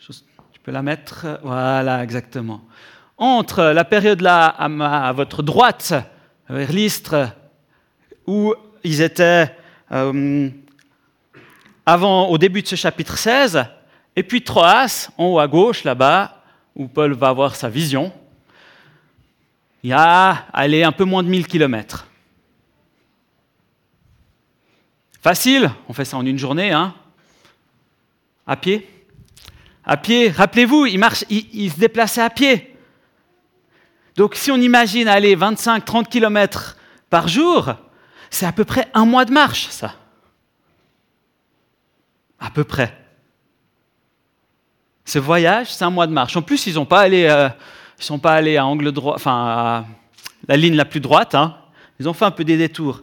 je 0.00 0.58
peux 0.64 0.72
la 0.72 0.82
mettre, 0.82 1.38
voilà 1.44 2.02
exactement. 2.02 2.60
Entre 3.18 3.62
la 3.62 3.84
période 3.84 4.20
là 4.20 4.46
à, 4.46 5.12
votre 5.12 5.44
droite, 5.44 5.94
vers 6.48 6.72
l'Istre, 6.72 7.30
où 8.26 8.54
ils 8.84 9.00
étaient 9.00 9.54
euh, 9.90 10.50
avant, 11.84 12.28
au 12.28 12.38
début 12.38 12.62
de 12.62 12.66
ce 12.66 12.76
chapitre 12.76 13.16
16, 13.16 13.64
et 14.14 14.22
puis 14.22 14.42
Troas, 14.42 15.08
en 15.18 15.26
haut 15.26 15.38
à 15.38 15.48
gauche, 15.48 15.84
là-bas, 15.84 16.42
où 16.74 16.86
Paul 16.86 17.12
va 17.12 17.28
avoir 17.28 17.56
sa 17.56 17.68
vision, 17.68 18.12
il 19.82 19.90
y 19.90 19.92
a 19.92 20.46
allez, 20.52 20.84
un 20.84 20.92
peu 20.92 21.04
moins 21.04 21.22
de 21.22 21.28
1000 21.28 21.46
kilomètres. 21.46 22.06
Facile, 25.20 25.70
on 25.88 25.92
fait 25.92 26.04
ça 26.04 26.16
en 26.16 26.26
une 26.26 26.38
journée, 26.38 26.72
hein 26.72 26.94
À 28.46 28.56
pied 28.56 28.88
À 29.84 29.96
pied, 29.96 30.30
rappelez-vous, 30.30 30.86
il, 30.86 30.98
marche, 30.98 31.24
il, 31.30 31.70
se 31.70 31.78
déplaçait 31.78 32.22
à 32.22 32.30
pied. 32.30 32.71
Donc 34.16 34.34
si 34.34 34.50
on 34.50 34.56
imagine 34.56 35.08
aller 35.08 35.36
25-30 35.36 36.06
kilomètres 36.06 36.76
par 37.08 37.28
jour, 37.28 37.74
c'est 38.30 38.46
à 38.46 38.52
peu 38.52 38.64
près 38.64 38.88
un 38.94 39.04
mois 39.04 39.24
de 39.24 39.32
marche, 39.32 39.68
ça. 39.68 39.94
À 42.40 42.50
peu 42.50 42.64
près. 42.64 42.96
Ce 45.04 45.18
voyage, 45.18 45.72
c'est 45.72 45.84
un 45.84 45.90
mois 45.90 46.06
de 46.06 46.12
marche. 46.12 46.36
En 46.36 46.42
plus, 46.42 46.66
ils 46.66 46.74
ne 46.74 46.78
euh, 46.78 47.48
sont 47.98 48.18
pas 48.18 48.32
allés 48.32 48.56
à 48.56 48.66
angle 48.66 48.92
droit, 48.92 49.14
enfin 49.14 49.32
à 49.32 49.84
la 50.48 50.56
ligne 50.56 50.74
la 50.74 50.84
plus 50.84 51.00
droite. 51.00 51.34
Hein. 51.34 51.56
Ils 52.00 52.08
ont 52.08 52.12
fait 52.12 52.24
un 52.24 52.30
peu 52.30 52.44
des 52.44 52.56
détours. 52.56 53.02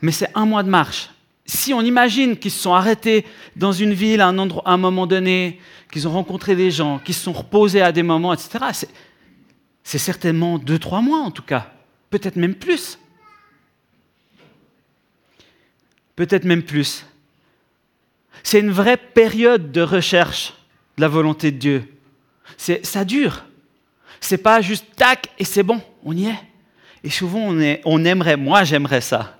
Mais 0.00 0.12
c'est 0.12 0.30
un 0.34 0.46
mois 0.46 0.62
de 0.62 0.68
marche. 0.68 1.10
Si 1.44 1.74
on 1.74 1.80
imagine 1.80 2.36
qu'ils 2.36 2.50
se 2.50 2.60
sont 2.60 2.74
arrêtés 2.74 3.26
dans 3.56 3.72
une 3.72 3.92
ville 3.92 4.20
un, 4.20 4.36
à 4.38 4.72
un 4.72 4.76
moment 4.76 5.06
donné, 5.06 5.60
qu'ils 5.92 6.06
ont 6.06 6.12
rencontré 6.12 6.54
des 6.54 6.70
gens, 6.70 6.98
qu'ils 6.98 7.14
se 7.14 7.24
sont 7.24 7.32
reposés 7.32 7.82
à 7.82 7.92
des 7.92 8.02
moments, 8.02 8.32
etc., 8.32 8.86
c'est 9.84 9.98
certainement 9.98 10.58
deux, 10.58 10.78
trois 10.78 11.00
mois 11.00 11.20
en 11.20 11.30
tout 11.30 11.42
cas. 11.42 11.72
Peut-être 12.10 12.36
même 12.36 12.54
plus. 12.54 12.98
Peut-être 16.16 16.44
même 16.44 16.62
plus. 16.62 17.06
C'est 18.42 18.60
une 18.60 18.70
vraie 18.70 18.96
période 18.96 19.72
de 19.72 19.80
recherche 19.80 20.54
de 20.96 21.02
la 21.02 21.08
volonté 21.08 21.50
de 21.50 21.58
Dieu. 21.58 21.84
Ça 22.56 23.04
dure. 23.04 23.44
C'est 24.20 24.38
pas 24.38 24.60
juste 24.60 24.86
tac 24.94 25.28
et 25.38 25.44
c'est 25.44 25.62
bon, 25.62 25.80
on 26.04 26.16
y 26.16 26.26
est. 26.26 26.38
Et 27.02 27.10
souvent 27.10 27.40
on, 27.40 27.76
on 27.84 28.04
aimerait, 28.04 28.36
moi 28.36 28.62
j'aimerais 28.64 29.00
ça. 29.00 29.38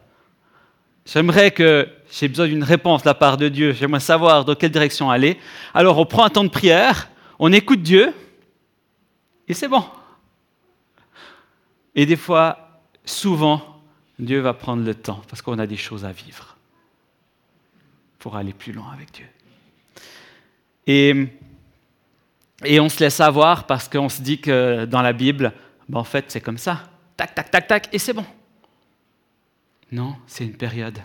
J'aimerais 1.05 1.51
que 1.51 1.89
j'ai 2.11 2.29
besoin 2.29 2.47
d'une 2.47 2.65
réponse 2.65 3.03
de 3.03 3.09
la 3.09 3.15
part 3.15 3.37
de 3.37 3.49
Dieu. 3.49 3.73
J'aimerais 3.73 4.01
savoir 4.01 4.45
dans 4.45 4.55
quelle 4.55 4.71
direction 4.71 5.11
aller. 5.11 5.39
Alors 5.75 5.99
on 5.99 6.07
prend 6.07 6.25
un 6.25 6.31
temps 6.31 6.45
de 6.45 6.49
prière, 6.49 7.11
on 7.39 7.53
écoute 7.53 7.83
Dieu 7.83 8.13
et 9.47 9.55
c'est 9.55 9.69
bon. 9.69 9.85
Et 11.95 12.07
des 12.07 12.17
fois, 12.17 12.81
souvent, 13.05 13.81
Dieu 14.19 14.41
va 14.41 14.55
prendre 14.55 14.85
le 14.85 14.95
temps 14.95 15.23
parce 15.29 15.43
qu'on 15.43 15.59
a 15.59 15.67
des 15.67 15.77
choses 15.77 16.05
à 16.05 16.13
vivre 16.13 16.57
pour 18.19 18.37
aller 18.37 18.53
plus 18.53 18.73
loin 18.73 18.91
avec 18.93 19.13
Dieu. 19.13 19.27
Et, 20.87 21.29
et 22.65 22.81
on 22.81 22.89
se 22.89 23.01
laisse 23.01 23.21
avoir 23.21 23.67
parce 23.67 23.89
qu'on 23.89 24.09
se 24.09 24.23
dit 24.23 24.41
que 24.41 24.85
dans 24.85 25.03
la 25.03 25.13
Bible, 25.13 25.53
ben 25.89 26.01
en 26.01 26.05
fait, 26.05 26.27
c'est 26.29 26.41
comme 26.41 26.59
ça. 26.59 26.89
Tac, 27.17 27.35
tac, 27.35 27.51
tac, 27.51 27.67
tac, 27.67 27.89
et 27.93 27.99
c'est 27.99 28.13
bon. 28.13 28.25
Non, 29.91 30.17
c'est 30.27 30.45
une 30.45 30.57
période. 30.57 30.99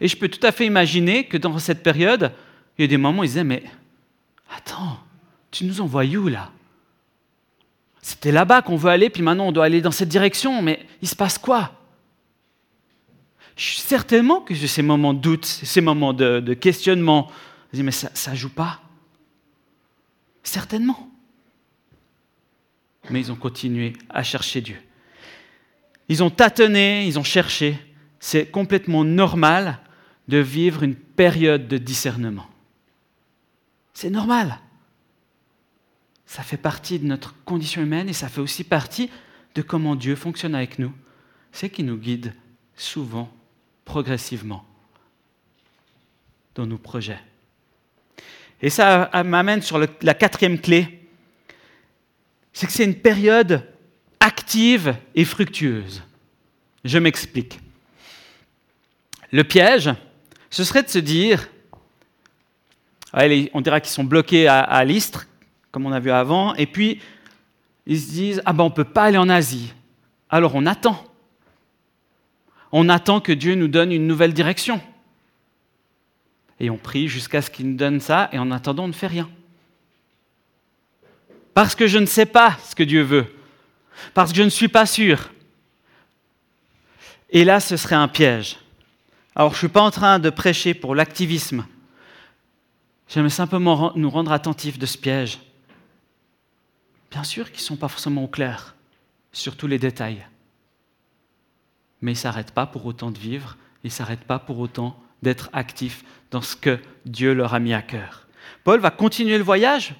Et 0.00 0.06
je 0.06 0.16
peux 0.16 0.28
tout 0.28 0.46
à 0.46 0.52
fait 0.52 0.66
imaginer 0.66 1.24
que 1.24 1.36
dans 1.36 1.58
cette 1.58 1.82
période, 1.82 2.32
il 2.76 2.82
y 2.82 2.84
a 2.84 2.88
des 2.88 2.96
moments 2.96 3.20
où 3.20 3.24
ils 3.24 3.28
disaient, 3.28 3.42
mais 3.42 3.64
attends, 4.54 4.98
tu 5.50 5.64
nous 5.64 5.80
envoies 5.80 6.04
où 6.04 6.28
là? 6.28 6.52
C'était 8.02 8.32
là-bas 8.32 8.62
qu'on 8.62 8.76
veut 8.76 8.90
aller, 8.90 9.10
puis 9.10 9.22
maintenant 9.22 9.48
on 9.48 9.52
doit 9.52 9.64
aller 9.64 9.80
dans 9.80 9.90
cette 9.90 10.08
direction, 10.08 10.62
mais 10.62 10.86
il 11.02 11.08
se 11.08 11.16
passe 11.16 11.38
quoi? 11.38 11.72
Certainement 13.56 14.40
que 14.40 14.54
j'ai 14.54 14.68
ces 14.68 14.82
moments 14.82 15.14
de 15.14 15.18
doute, 15.18 15.44
ces 15.44 15.80
moments 15.80 16.12
de, 16.12 16.54
questionnement. 16.54 17.30
Je 17.72 17.78
dis, 17.78 17.82
mais 17.82 17.90
ça 17.90 18.30
ne 18.30 18.36
joue 18.36 18.50
pas. 18.50 18.80
Certainement. 20.44 21.10
Mais 23.10 23.20
ils 23.20 23.32
ont 23.32 23.36
continué 23.36 23.94
à 24.08 24.22
chercher 24.22 24.60
Dieu. 24.60 24.76
Ils 26.08 26.22
ont 26.22 26.30
tâtonné, 26.30 27.06
ils 27.06 27.18
ont 27.18 27.24
cherché. 27.24 27.76
C'est 28.20 28.46
complètement 28.46 29.04
normal 29.04 29.78
de 30.28 30.38
vivre 30.38 30.82
une 30.82 30.94
période 30.94 31.68
de 31.68 31.78
discernement. 31.78 32.46
C'est 33.92 34.10
normal. 34.10 34.58
Ça 36.28 36.42
fait 36.42 36.58
partie 36.58 36.98
de 36.98 37.06
notre 37.06 37.34
condition 37.46 37.80
humaine 37.80 38.10
et 38.10 38.12
ça 38.12 38.28
fait 38.28 38.42
aussi 38.42 38.62
partie 38.62 39.10
de 39.54 39.62
comment 39.62 39.96
Dieu 39.96 40.14
fonctionne 40.14 40.54
avec 40.54 40.78
nous. 40.78 40.92
C'est 41.52 41.70
qu'il 41.70 41.86
nous 41.86 41.96
guide 41.96 42.34
souvent 42.76 43.32
progressivement 43.86 44.66
dans 46.54 46.66
nos 46.66 46.76
projets. 46.76 47.18
Et 48.60 48.68
ça 48.68 49.10
m'amène 49.24 49.62
sur 49.62 49.78
la 49.78 50.14
quatrième 50.14 50.60
clé, 50.60 51.08
c'est 52.52 52.66
que 52.66 52.72
c'est 52.72 52.84
une 52.84 53.00
période 53.00 53.66
active 54.20 54.96
et 55.14 55.24
fructueuse. 55.24 56.02
Je 56.84 56.98
m'explique. 56.98 57.58
Le 59.32 59.44
piège, 59.44 59.90
ce 60.50 60.62
serait 60.62 60.82
de 60.82 60.88
se 60.88 60.98
dire, 60.98 61.48
on 63.14 63.60
dira 63.62 63.80
qu'ils 63.80 63.92
sont 63.92 64.04
bloqués 64.04 64.46
à 64.46 64.84
l'Istre, 64.84 65.27
comme 65.70 65.86
on 65.86 65.92
a 65.92 66.00
vu 66.00 66.10
avant, 66.10 66.54
et 66.54 66.66
puis 66.66 67.00
ils 67.86 68.00
se 68.00 68.10
disent, 68.10 68.42
ah 68.44 68.52
ben 68.52 68.64
on 68.64 68.68
ne 68.68 68.74
peut 68.74 68.84
pas 68.84 69.04
aller 69.04 69.18
en 69.18 69.28
Asie. 69.28 69.72
Alors 70.30 70.54
on 70.54 70.66
attend 70.66 71.04
on 72.72 72.88
attend 72.88 73.20
que 73.20 73.32
Dieu 73.32 73.54
nous 73.54 73.68
donne 73.68 73.92
une 73.92 74.06
nouvelle 74.06 74.34
direction. 74.34 74.80
Et 76.60 76.70
on 76.70 76.76
prie 76.76 77.08
jusqu'à 77.08 77.40
ce 77.40 77.50
qu'il 77.50 77.70
nous 77.70 77.76
donne 77.76 78.00
ça, 78.00 78.28
et 78.32 78.38
en 78.38 78.50
attendant, 78.50 78.84
on 78.84 78.88
ne 78.88 78.92
fait 78.92 79.06
rien. 79.06 79.28
Parce 81.54 81.74
que 81.74 81.86
je 81.86 81.98
ne 81.98 82.06
sais 82.06 82.26
pas 82.26 82.56
ce 82.68 82.74
que 82.74 82.82
Dieu 82.82 83.02
veut. 83.02 83.26
Parce 84.14 84.32
que 84.32 84.38
je 84.38 84.42
ne 84.42 84.48
suis 84.48 84.68
pas 84.68 84.86
sûr. 84.86 85.30
Et 87.30 87.44
là, 87.44 87.60
ce 87.60 87.76
serait 87.76 87.94
un 87.94 88.08
piège. 88.08 88.58
Alors, 89.34 89.52
je 89.52 89.56
ne 89.56 89.58
suis 89.58 89.68
pas 89.68 89.82
en 89.82 89.90
train 89.90 90.18
de 90.18 90.30
prêcher 90.30 90.74
pour 90.74 90.94
l'activisme. 90.94 91.64
J'aimerais 93.08 93.30
simplement 93.30 93.92
nous 93.94 94.10
rendre 94.10 94.32
attentifs 94.32 94.78
de 94.78 94.86
ce 94.86 94.98
piège. 94.98 95.38
Bien 97.10 97.24
sûr 97.24 97.50
qu'ils 97.50 97.62
ne 97.62 97.66
sont 97.66 97.76
pas 97.76 97.88
forcément 97.88 98.24
au 98.24 98.28
clair 98.28 98.74
sur 99.32 99.56
tous 99.56 99.66
les 99.66 99.78
détails 99.78 100.26
mais 102.00 102.12
ils 102.12 102.14
ne 102.14 102.20
s'arrêtent 102.20 102.52
pas 102.52 102.66
pour 102.66 102.86
autant 102.86 103.10
de 103.10 103.18
vivre, 103.18 103.56
ils 103.84 103.88
ne 103.88 103.92
s'arrêtent 103.92 104.24
pas 104.24 104.38
pour 104.38 104.58
autant 104.58 104.98
d'être 105.22 105.50
actifs 105.52 106.04
dans 106.30 106.42
ce 106.42 106.54
que 106.56 106.78
Dieu 107.06 107.34
leur 107.34 107.54
a 107.54 107.58
mis 107.58 107.74
à 107.74 107.82
cœur. 107.82 108.26
Paul 108.64 108.80
va 108.80 108.90
continuer 108.90 109.38
le 109.38 109.44
voyage 109.44 109.94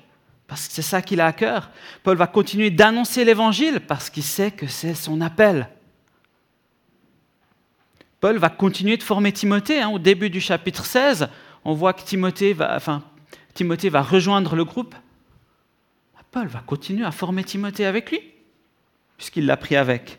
parce 0.46 0.68
que 0.68 0.74
c'est 0.74 0.82
ça 0.82 1.02
qu'il 1.02 1.20
a 1.20 1.26
à 1.26 1.32
cœur. 1.32 1.70
Paul 2.02 2.16
va 2.16 2.26
continuer 2.26 2.70
d'annoncer 2.70 3.24
l'évangile 3.24 3.80
parce 3.80 4.10
qu'il 4.10 4.22
sait 4.22 4.50
que 4.50 4.66
c'est 4.66 4.94
son 4.94 5.20
appel. 5.20 5.68
Paul 8.20 8.38
va 8.38 8.48
continuer 8.48 8.96
de 8.96 9.02
former 9.02 9.32
Timothée. 9.32 9.80
Hein. 9.80 9.90
Au 9.90 9.98
début 9.98 10.30
du 10.30 10.40
chapitre 10.40 10.86
16, 10.86 11.28
on 11.64 11.74
voit 11.74 11.92
que 11.92 12.02
Timothée 12.02 12.52
va, 12.52 12.74
enfin, 12.74 13.02
Timothée 13.54 13.90
va 13.90 14.02
rejoindre 14.02 14.56
le 14.56 14.64
groupe. 14.64 14.94
Paul 16.30 16.46
va 16.46 16.60
continuer 16.60 17.04
à 17.04 17.10
former 17.10 17.44
Timothée 17.44 17.86
avec 17.86 18.10
lui, 18.10 18.20
puisqu'il 19.16 19.46
l'a 19.46 19.56
pris 19.56 19.76
avec. 19.76 20.18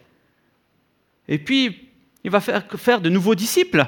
Et 1.27 1.37
puis, 1.37 1.89
il 2.23 2.31
va 2.31 2.39
faire, 2.39 2.65
faire 2.77 3.01
de 3.01 3.09
nouveaux 3.09 3.35
disciples. 3.35 3.85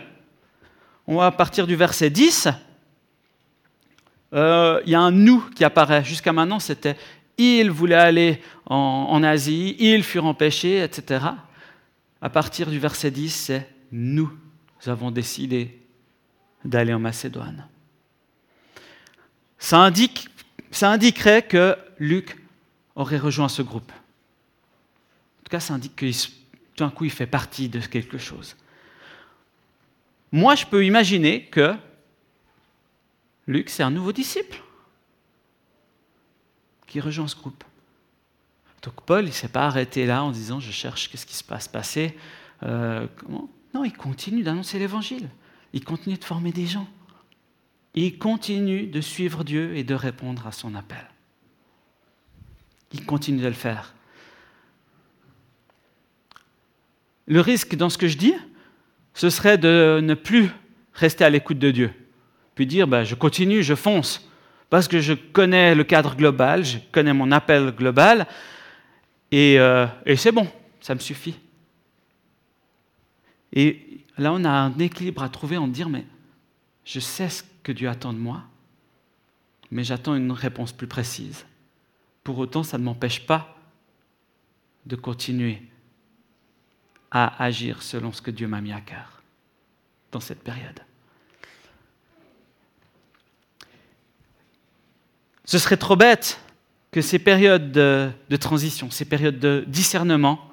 On 1.07 1.17
va 1.17 1.31
partir 1.31 1.67
du 1.67 1.75
verset 1.75 2.10
10. 2.10 2.49
Euh, 4.34 4.81
il 4.86 4.91
y 4.91 4.95
a 4.95 5.01
un 5.01 5.12
nous 5.12 5.41
qui 5.55 5.63
apparaît. 5.63 6.03
Jusqu'à 6.03 6.31
maintenant, 6.31 6.60
c'était 6.60 6.95
ils 7.38 7.71
voulaient 7.71 7.95
aller 7.95 8.41
en, 8.65 9.23
Asie, 9.23 9.75
ils 9.79 10.03
furent 10.03 10.25
empêchés, 10.25 10.84
etc. 10.84 11.25
À 12.21 12.29
partir 12.29 12.69
du 12.69 12.79
verset 12.79 13.12
10, 13.12 13.29
c'est 13.31 13.67
nous 13.91 14.31
avons 14.86 15.12
décidé 15.12 15.81
d'aller 16.63 16.93
en 16.93 16.99
Macédoine. 16.99 17.67
Ça 19.57 19.91
indiquerait 20.81 21.41
que 21.41 21.75
Luc 22.02 22.36
aurait 22.96 23.20
rejoint 23.20 23.48
ce 23.48 23.62
groupe. 23.62 23.92
En 23.92 25.44
tout 25.44 25.52
cas, 25.52 25.60
ça 25.60 25.76
indique 25.76 25.96
que 25.96 26.12
tout 26.12 26.84
d'un 26.84 26.90
coup, 26.90 27.06
il 27.06 27.12
fait 27.12 27.28
partie 27.28 27.70
de 27.70 27.80
quelque 27.80 28.18
chose. 28.18 28.56
Moi, 30.32 30.56
je 30.56 30.66
peux 30.66 30.84
imaginer 30.84 31.46
que 31.46 31.76
Luc, 33.46 33.70
c'est 33.70 33.84
un 33.84 33.92
nouveau 33.92 34.14
disciple 34.14 34.64
qui 36.88 37.00
rejoint 37.00 37.28
ce 37.28 37.36
groupe. 37.36 37.64
Donc 38.82 38.96
Paul, 39.06 39.26
il 39.26 39.28
ne 39.28 39.34
s'est 39.34 39.48
pas 39.48 39.68
arrêté 39.68 40.08
là 40.08 40.24
en 40.24 40.32
disant 40.32 40.60
je 40.60 40.72
cherche 40.72 41.08
qu'est-ce 41.12 41.28
qui 41.28 41.36
se 41.36 41.44
passe 41.44 41.68
passer. 41.68 42.18
Euh, 42.64 43.06
non, 43.76 43.84
il 43.84 43.94
continue 43.94 44.42
d'annoncer 44.42 44.80
l'évangile. 44.80 45.30
Il 45.74 45.86
continue 45.86 46.18
de 46.18 46.24
former 46.24 46.52
des 46.52 46.66
gens. 46.66 46.88
Il 47.94 48.18
continue 48.18 48.88
de 48.88 49.02
suivre 49.02 49.44
Dieu 49.44 49.76
et 49.78 49.84
de 49.84 49.94
répondre 49.94 50.48
à 50.48 50.52
son 50.52 50.74
appel. 50.74 51.11
Il 52.93 53.06
continue 53.06 53.41
de 53.41 53.47
le 53.47 53.54
faire. 53.54 53.93
Le 57.27 57.39
risque 57.39 57.75
dans 57.75 57.89
ce 57.89 57.97
que 57.97 58.08
je 58.08 58.17
dis, 58.17 58.34
ce 59.13 59.30
serait 59.30 59.58
de 59.58 59.99
ne 60.04 60.13
plus 60.13 60.49
rester 60.93 61.23
à 61.23 61.30
l'écoute 61.30 61.60
de 61.60 61.71
Dieu, 61.71 61.91
puis 62.56 62.65
dire 62.65 62.88
ben, 62.88 63.04
je 63.04 63.15
continue, 63.15 63.63
je 63.63 63.75
fonce 63.75 64.27
parce 64.69 64.88
que 64.88 65.01
je 65.01 65.13
connais 65.13 65.75
le 65.75 65.84
cadre 65.84 66.15
global, 66.15 66.63
je 66.63 66.77
connais 66.93 67.13
mon 67.13 67.32
appel 67.34 67.71
global, 67.71 68.25
et, 69.30 69.60
euh, 69.60 69.86
et 70.06 70.15
c'est 70.15 70.32
bon, 70.32 70.47
ça 70.80 70.95
me 70.95 70.99
suffit. 70.99 71.36
Et 73.51 74.06
là, 74.17 74.32
on 74.32 74.45
a 74.45 74.49
un 74.49 74.77
équilibre 74.80 75.23
à 75.23 75.30
trouver 75.30 75.58
en 75.58 75.67
dire, 75.67 75.89
mais 75.89 76.06
je 76.86 77.01
sais 77.01 77.27
ce 77.27 77.43
que 77.63 77.73
Dieu 77.73 77.89
attend 77.89 78.13
de 78.13 78.17
moi, 78.17 78.43
mais 79.71 79.84
j'attends 79.84 80.15
une 80.15 80.32
réponse 80.32 80.71
plus 80.71 80.88
précise. 80.88 81.45
Pour 82.23 82.38
autant, 82.38 82.63
ça 82.63 82.77
ne 82.77 82.84
m'empêche 82.84 83.25
pas 83.25 83.57
de 84.86 84.95
continuer 84.95 85.62
à 87.10 87.43
agir 87.43 87.81
selon 87.84 88.12
ce 88.12 88.21
que 88.21 88.31
Dieu 88.31 88.47
m'a 88.47 88.62
mis 88.62 88.71
à 88.71 88.81
cœur 88.81 89.21
dans 90.12 90.19
cette 90.19 90.43
période. 90.43 90.79
Ce 95.45 95.57
serait 95.57 95.77
trop 95.77 95.95
bête 95.95 96.39
que 96.91 97.01
ces 97.01 97.19
périodes 97.19 97.71
de, 97.71 98.36
transition, 98.39 98.89
ces 98.91 99.05
périodes 99.05 99.39
de 99.39 99.63
discernement, 99.67 100.49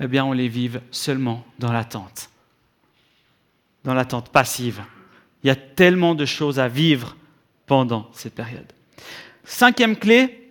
eh 0.00 0.08
bien, 0.08 0.24
on 0.24 0.32
les 0.32 0.48
vive 0.48 0.80
seulement 0.90 1.44
dans 1.58 1.72
l'attente, 1.72 2.30
dans 3.84 3.94
l'attente 3.94 4.30
passive. 4.30 4.82
Il 5.42 5.48
y 5.48 5.50
a 5.50 5.56
tellement 5.56 6.14
de 6.14 6.24
choses 6.24 6.58
à 6.58 6.68
vivre 6.68 7.16
pendant 7.66 8.10
cette 8.12 8.34
période. 8.34 8.72
Cinquième 9.44 9.96
clé, 9.96 10.43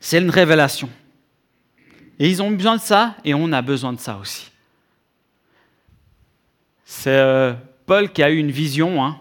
c'est 0.00 0.18
une 0.18 0.30
révélation. 0.30 0.88
Et 2.18 2.28
ils 2.28 2.42
ont 2.42 2.50
besoin 2.50 2.76
de 2.76 2.80
ça, 2.80 3.16
et 3.24 3.34
on 3.34 3.52
a 3.52 3.62
besoin 3.62 3.92
de 3.92 4.00
ça 4.00 4.16
aussi. 4.18 4.50
C'est 6.84 7.10
euh, 7.10 7.54
Paul 7.86 8.12
qui 8.12 8.22
a 8.22 8.30
eu 8.30 8.38
une 8.38 8.50
vision, 8.50 9.04
hein, 9.04 9.20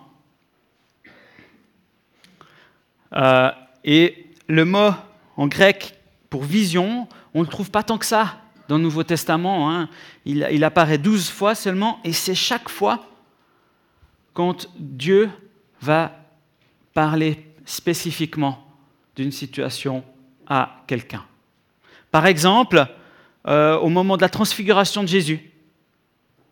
Euh, 3.13 3.51
et 3.83 4.27
le 4.47 4.65
mot 4.65 4.91
en 5.37 5.47
grec 5.47 5.95
pour 6.29 6.43
vision, 6.43 7.07
on 7.33 7.39
ne 7.39 7.45
le 7.45 7.49
trouve 7.49 7.71
pas 7.71 7.83
tant 7.83 7.97
que 7.97 8.05
ça 8.05 8.41
dans 8.67 8.77
le 8.77 8.83
Nouveau 8.83 9.03
Testament. 9.03 9.71
Hein. 9.71 9.89
Il, 10.25 10.47
il, 10.51 10.63
apparaît 10.63 10.97
douze 10.97 11.29
fois 11.29 11.55
seulement, 11.55 11.99
et 12.03 12.13
c'est 12.13 12.35
chaque 12.35 12.69
fois 12.69 13.05
quand 14.33 14.67
Dieu 14.77 15.29
va 15.81 16.11
parler 16.93 17.45
spécifiquement 17.65 18.67
d'une 19.15 19.31
situation 19.31 20.03
à 20.49 20.83
quelqu'un. 20.87 21.25
Par 22.11 22.25
exemple, 22.25 22.87
euh, 23.47 23.77
au 23.77 23.89
moment 23.89 24.17
de 24.17 24.21
la 24.21 24.29
transfiguration 24.29 25.03
de 25.03 25.07
Jésus, 25.07 25.39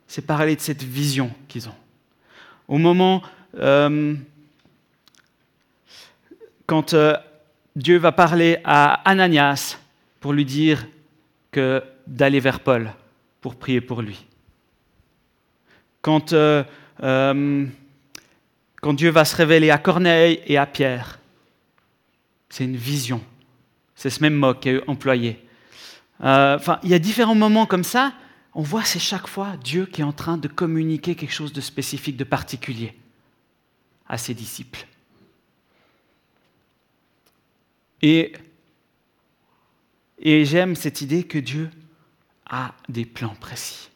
c'est 0.08 0.26
parler 0.26 0.56
de 0.56 0.62
cette 0.62 0.84
vision 0.84 1.32
qu'ils 1.48 1.68
ont. 1.68 1.76
Au 2.68 2.78
moment 2.78 3.22
euh, 3.58 4.16
quand 6.66 6.94
euh, 6.94 7.16
Dieu 7.76 7.98
va 7.98 8.12
parler 8.12 8.60
à 8.64 8.94
Ananias 9.10 9.78
pour 10.20 10.34
lui 10.34 10.46
dire 10.46 10.88
d'aller 12.06 12.40
vers 12.42 12.60
Paul 12.60 12.92
pour 13.40 13.56
prier 13.56 13.80
pour 13.80 14.02
lui. 14.02 14.26
Quand, 16.02 16.36
quand 17.00 18.94
Dieu 18.94 19.10
va 19.10 19.24
se 19.26 19.36
révéler 19.36 19.72
à 19.72 19.78
Corneille 19.78 20.42
et 20.46 20.58
à 20.58 20.66
Pierre, 20.66 21.20
c'est 22.50 22.66
une 22.66 22.76
vision. 22.76 23.22
C'est 23.96 24.10
ce 24.10 24.22
même 24.22 24.36
mot 24.36 24.54
qui 24.54 24.70
est 24.70 24.90
employé. 24.90 25.42
Enfin, 26.20 26.80
il 26.84 26.90
y 26.90 26.94
a 26.94 27.00
différents 27.00 27.36
moments 27.36 27.66
comme 27.66 27.84
ça. 27.84 28.14
On 28.54 28.62
voit, 28.62 28.84
c'est 28.84 29.00
chaque 29.00 29.28
fois 29.28 29.58
Dieu 29.58 29.86
qui 29.86 30.02
est 30.02 30.06
en 30.06 30.14
train 30.14 30.38
de 30.38 30.48
communiquer 30.48 31.16
quelque 31.16 31.34
chose 31.34 31.52
de 31.52 31.62
spécifique, 31.62 32.16
de 32.16 32.24
particulier 32.24 32.98
à 34.08 34.18
ses 34.18 34.34
disciples. 34.34 34.86
Et, 38.02 38.34
j'aime 40.24 40.76
cette 40.76 41.02
idée 41.02 41.24
que 41.24 41.40
Dieu 41.40 41.70
a 42.46 42.74
des 42.88 43.06
plans 43.06 43.36
précis. 43.36 43.90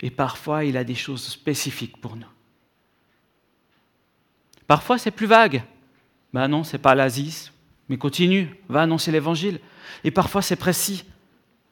Et 0.00 0.10
parfois, 0.10 0.64
il 0.64 0.76
a 0.76 0.84
des 0.84 0.94
choses 0.94 1.24
spécifiques 1.24 1.96
pour 1.96 2.16
nous. 2.16 2.26
Parfois, 4.66 4.98
c'est 4.98 5.10
plus 5.10 5.26
vague. 5.26 5.62
Ben 6.32 6.46
non, 6.48 6.62
c'est 6.62 6.78
pas 6.78 6.94
l'Asie, 6.94 7.50
mais 7.88 7.96
continue, 7.96 8.54
va 8.68 8.82
annoncer 8.82 9.12
l'évangile. 9.12 9.60
Et 10.04 10.10
parfois, 10.10 10.42
c'est 10.42 10.56
précis, 10.56 11.04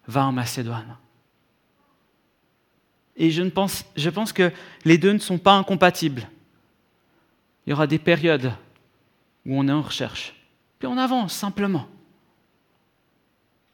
va 0.06 0.26
en 0.26 0.32
Macédoine. 0.32 0.96
Et 3.16 3.30
je, 3.30 3.42
pense, 3.42 3.84
pense 4.14 4.32
que 4.32 4.50
les 4.84 4.98
deux 4.98 5.12
ne 5.12 5.18
sont 5.18 5.38
pas 5.38 5.52
incompatibles. 5.54 6.28
Il 7.66 7.70
y 7.70 7.72
aura 7.72 7.86
des 7.86 7.98
périodes 7.98 8.52
où 9.46 9.58
on 9.58 9.68
est 9.68 9.72
en 9.72 9.82
recherche 9.82 10.34
puis 10.82 10.88
on 10.88 10.98
avance 10.98 11.32
simplement. 11.32 11.86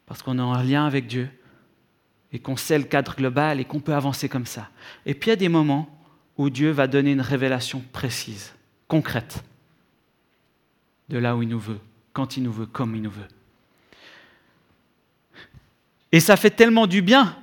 Parce 0.04 0.20
qu'on 0.20 0.38
est 0.38 0.42
en 0.42 0.60
lien 0.60 0.84
avec 0.84 1.06
Dieu 1.06 1.30
et 2.32 2.38
qu'on 2.38 2.58
sait 2.58 2.76
le 2.76 2.84
cadre 2.84 3.14
global 3.16 3.60
et 3.60 3.64
qu'on 3.64 3.80
peut 3.80 3.94
avancer 3.94 4.28
comme 4.28 4.44
ça. 4.44 4.68
Et 5.06 5.14
puis 5.14 5.28
il 5.28 5.30
y 5.30 5.32
a 5.32 5.36
des 5.36 5.48
moments 5.48 5.88
où 6.36 6.50
Dieu 6.50 6.70
va 6.70 6.86
donner 6.86 7.12
une 7.12 7.22
révélation 7.22 7.82
précise, 7.94 8.52
concrète, 8.88 9.42
de 11.08 11.16
là 11.16 11.34
où 11.34 11.42
il 11.42 11.48
nous 11.48 11.58
veut, 11.58 11.80
quand 12.18 12.36
il 12.36 12.42
nous 12.42 12.52
veut, 12.52 12.66
comme 12.66 12.96
il 12.96 13.02
nous 13.02 13.12
veut. 13.12 13.28
Et 16.10 16.18
ça 16.18 16.36
fait 16.36 16.50
tellement 16.50 16.88
du 16.88 17.00
bien 17.00 17.40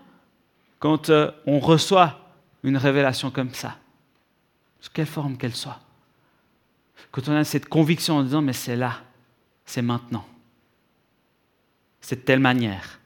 quand 0.80 1.10
euh, 1.10 1.32
on 1.46 1.60
reçoit 1.60 2.36
une 2.62 2.76
révélation 2.76 3.32
comme 3.32 3.54
ça, 3.54 3.78
sous 4.82 4.92
quelle 4.92 5.06
forme 5.06 5.38
qu'elle 5.38 5.56
soit. 5.56 5.80
Quand 7.12 7.30
on 7.30 7.36
a 7.38 7.46
cette 7.46 7.70
conviction 7.70 8.18
en 8.18 8.24
disant, 8.24 8.42
mais 8.42 8.52
c'est 8.52 8.76
là, 8.76 9.02
c'est 9.66 9.82
maintenant. 9.82 10.28
C'est 12.02 12.18
de 12.18 12.26
telle 12.26 12.42
manière, 12.42 13.00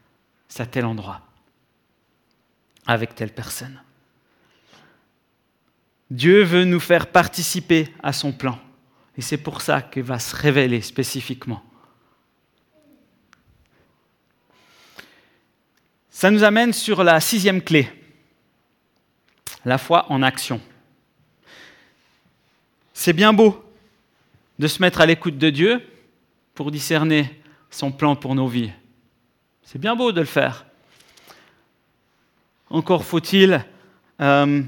c'est 0.48 0.64
à 0.64 0.66
tel 0.66 0.86
endroit, 0.86 1.22
avec 2.88 3.14
telle 3.14 3.32
personne. 3.32 3.80
Dieu 6.10 6.42
veut 6.42 6.66
nous 6.66 6.80
faire 6.80 7.12
participer 7.12 7.94
à 8.02 8.12
son 8.12 8.32
plan. 8.32 8.58
Et 9.20 9.22
c'est 9.22 9.36
pour 9.36 9.62
ça 9.62 9.82
qu'il 9.82 10.04
va 10.04 10.18
se 10.18 10.34
révéler 10.34 10.80
spécifiquement. 10.80 11.62
Ça 16.10 16.32
nous 16.32 16.46
amène 16.46 16.72
sur 16.72 17.04
la 17.04 17.20
sixième 17.20 17.62
clé, 17.62 17.90
la 19.66 19.78
foi 19.78 20.06
en 20.08 20.24
action. 20.24 20.62
C'est 22.94 23.12
bien 23.12 23.34
beau 23.34 23.62
de 24.58 24.68
se 24.70 24.82
mettre 24.82 25.02
à 25.02 25.06
l'écoute 25.06 25.38
de 25.38 25.50
Dieu, 25.50 25.86
pour 26.56 26.72
discerner 26.72 27.44
son 27.70 27.92
plan 27.92 28.16
pour 28.16 28.36
nos 28.36 28.48
vies. 28.48 28.72
C'est 29.64 29.80
bien 29.80 29.98
beau 29.98 30.14
de 30.14 30.22
le 30.22 30.26
faire. 30.26 30.66
Encore 32.70 33.04
faut-il 33.04 33.66
euh, 34.22 34.64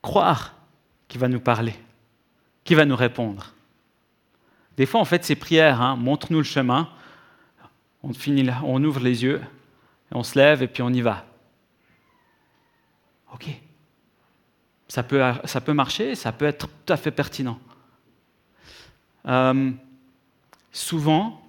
croire 0.00 0.54
qu'il 1.08 1.20
va 1.20 1.26
nous 1.26 1.40
parler, 1.40 1.74
qu'il 2.70 2.76
va 2.76 2.84
nous 2.84 2.94
répondre. 2.94 3.52
Des 4.76 4.86
fois, 4.86 5.00
on 5.00 5.04
fait 5.04 5.24
ces 5.24 5.34
prières, 5.34 5.82
hein, 5.82 5.96
montre-nous 5.96 6.38
le 6.38 6.44
chemin, 6.44 6.88
on, 8.04 8.12
finit 8.12 8.44
là, 8.44 8.60
on 8.62 8.84
ouvre 8.84 9.00
les 9.00 9.24
yeux, 9.24 9.42
on 10.12 10.22
se 10.22 10.38
lève 10.38 10.62
et 10.62 10.68
puis 10.68 10.80
on 10.80 10.90
y 10.90 11.00
va. 11.00 11.26
Ok. 13.34 13.48
Ça 14.86 15.02
peut, 15.02 15.20
ça 15.46 15.60
peut 15.60 15.72
marcher, 15.72 16.14
ça 16.14 16.30
peut 16.30 16.44
être 16.44 16.68
tout 16.68 16.92
à 16.92 16.96
fait 16.96 17.10
pertinent. 17.10 17.58
Euh, 19.26 19.72
souvent, 20.70 21.42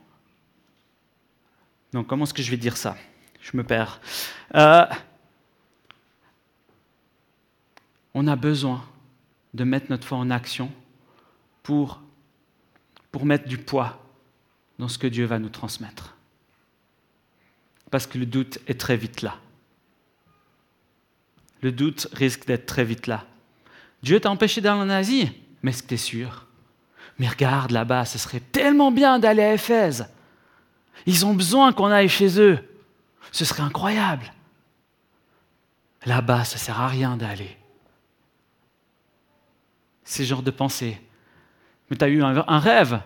donc 1.93 2.07
comment 2.07 2.23
est-ce 2.23 2.33
que 2.33 2.41
je 2.41 2.49
vais 2.49 2.57
dire 2.57 2.77
ça? 2.77 2.97
Je 3.41 3.55
me 3.55 3.63
perds. 3.63 4.01
Euh, 4.55 4.87
on 8.15 8.25
a 8.25 8.35
besoin 8.35 8.83
de 9.53 9.63
mettre 9.63 9.85
notre 9.91 10.07
foi 10.07 10.17
en 10.17 10.31
action 10.31 10.71
pour, 11.63 12.01
mettre 13.23 13.47
du 13.47 13.57
poids 13.57 13.99
dans 14.79 14.87
ce 14.87 14.97
que 14.97 15.07
Dieu 15.07 15.25
va 15.25 15.39
nous 15.39 15.49
transmettre. 15.49 16.15
Parce 17.89 18.07
que 18.07 18.17
le 18.17 18.25
doute 18.25 18.59
est 18.67 18.79
très 18.79 18.97
vite 18.97 19.21
là. 19.21 19.37
Le 21.61 21.71
doute 21.71 22.07
risque 22.13 22.47
d'être 22.47 22.65
très 22.65 22.83
vite 22.83 23.07
là. 23.07 23.25
Dieu 24.01 24.19
t'a 24.19 24.31
empêché 24.31 24.61
d'aller 24.61 24.79
en 24.79 24.89
Asie, 24.89 25.29
mais 25.61 25.71
est-ce 25.71 25.83
que 25.83 25.89
tu 25.89 25.93
es 25.93 25.97
sûr? 25.97 26.47
Mais 27.19 27.27
regarde 27.27 27.71
là-bas, 27.71 28.05
ce 28.05 28.17
serait 28.17 28.39
tellement 28.39 28.91
bien 28.91 29.19
d'aller 29.19 29.43
à 29.43 29.53
Éphèse. 29.53 30.07
Ils 31.05 31.25
ont 31.25 31.33
besoin 31.33 31.73
qu'on 31.73 31.91
aille 31.91 32.09
chez 32.09 32.39
eux. 32.39 32.59
Ce 33.31 33.45
serait 33.45 33.63
incroyable. 33.63 34.33
Là-bas, 36.05 36.45
ça 36.45 36.55
ne 36.55 36.59
sert 36.59 36.81
à 36.81 36.87
rien 36.87 37.17
d'aller. 37.17 37.57
Ces 40.03 40.25
genres 40.25 40.41
de 40.41 40.51
pensées. 40.51 40.99
Mais 41.91 41.97
tu 41.97 42.05
as 42.05 42.07
eu 42.07 42.23
un, 42.23 42.59
rêve. 42.59 43.01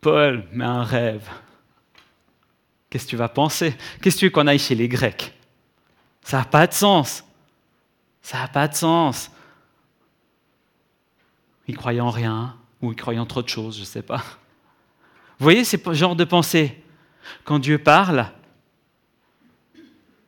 Paul, 0.00 0.46
mais 0.52 0.64
un 0.64 0.84
rêve. 0.84 1.28
Qu'est-ce 2.88 3.04
que 3.04 3.10
tu 3.10 3.16
vas 3.16 3.28
penser? 3.28 3.76
Qu'est-ce 4.00 4.14
que 4.14 4.20
tu 4.20 4.26
veux 4.26 4.30
qu'on 4.30 4.46
aille 4.46 4.60
chez 4.60 4.76
les 4.76 4.88
Grecs? 4.88 5.34
Ça 6.22 6.38
n'a 6.38 6.44
pas 6.44 6.68
de 6.68 6.72
sens. 6.72 7.24
Ça 8.22 8.38
n'a 8.38 8.46
pas 8.46 8.68
de 8.68 8.74
sens. 8.76 9.32
Ils 11.66 11.76
croyaient 11.76 12.00
en 12.00 12.10
rien, 12.10 12.56
ou 12.80 12.92
ils 12.92 12.96
croyaient 12.96 13.18
en 13.18 13.26
trop 13.26 13.42
de 13.42 13.48
choses, 13.48 13.74
je 13.74 13.80
ne 13.80 13.86
sais 13.86 14.02
pas. 14.02 14.18
Vous 15.38 15.44
voyez 15.44 15.64
ces 15.64 15.82
genres 15.92 16.14
de 16.14 16.24
pensées? 16.24 16.80
Quand 17.42 17.58
Dieu 17.58 17.78
parle, 17.78 18.30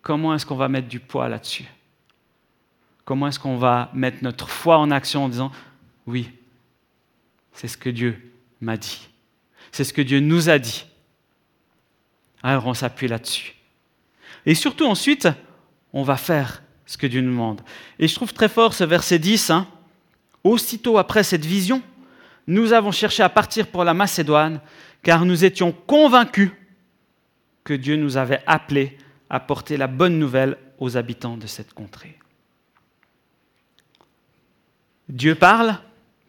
comment 0.00 0.34
est-ce 0.34 0.44
qu'on 0.44 0.56
va 0.56 0.68
mettre 0.68 0.88
du 0.88 0.98
poids 0.98 1.28
là-dessus? 1.28 1.66
Comment 3.04 3.28
est-ce 3.28 3.38
qu'on 3.38 3.58
va 3.58 3.90
mettre 3.94 4.18
notre 4.22 4.48
foi 4.48 4.78
en 4.78 4.90
action 4.90 5.24
en 5.24 5.28
disant, 5.28 5.52
oui, 6.08 6.32
c'est 7.52 7.68
ce 7.68 7.76
que 7.76 7.90
Dieu 7.90 8.32
m'a 8.60 8.76
dit. 8.76 9.08
C'est 9.70 9.84
ce 9.84 9.92
que 9.92 10.02
Dieu 10.02 10.20
nous 10.20 10.48
a 10.48 10.58
dit. 10.58 10.84
Alors 12.42 12.66
on 12.66 12.74
s'appuie 12.74 13.08
là-dessus. 13.08 13.54
Et 14.46 14.54
surtout 14.54 14.86
ensuite, 14.86 15.28
on 15.92 16.02
va 16.02 16.16
faire 16.16 16.62
ce 16.86 16.96
que 16.96 17.06
Dieu 17.06 17.20
nous 17.20 17.30
demande. 17.30 17.60
Et 17.98 18.08
je 18.08 18.14
trouve 18.14 18.32
très 18.32 18.48
fort 18.48 18.74
ce 18.74 18.84
verset 18.84 19.18
10. 19.18 19.50
Hein. 19.50 19.66
Aussitôt 20.44 20.98
après 20.98 21.22
cette 21.22 21.44
vision, 21.44 21.82
nous 22.46 22.72
avons 22.72 22.90
cherché 22.90 23.22
à 23.22 23.28
partir 23.28 23.68
pour 23.68 23.84
la 23.84 23.94
Macédoine, 23.94 24.60
car 25.02 25.24
nous 25.24 25.44
étions 25.44 25.72
convaincus 25.72 26.50
que 27.64 27.74
Dieu 27.74 27.96
nous 27.96 28.16
avait 28.16 28.42
appelés 28.46 28.98
à 29.30 29.40
porter 29.40 29.76
la 29.76 29.86
bonne 29.86 30.18
nouvelle 30.18 30.58
aux 30.78 30.96
habitants 30.96 31.36
de 31.36 31.46
cette 31.46 31.72
contrée. 31.72 32.18
Dieu 35.08 35.34
parle 35.34 35.78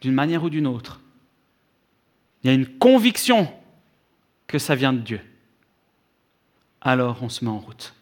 d'une 0.02 0.14
manière 0.14 0.44
ou 0.44 0.50
d'une 0.50 0.68
autre. 0.68 1.00
Il 2.44 2.48
y 2.48 2.50
a 2.50 2.54
une 2.54 2.68
conviction 2.68 3.52
que 4.48 4.60
ça 4.60 4.76
vient 4.76 4.94
de 4.94 5.00
Dieu. 5.00 5.22
Alors 6.82 7.18
on 7.22 7.30
se 7.30 7.44
met 7.44 7.52
en 7.52 7.60
route. 7.60 7.94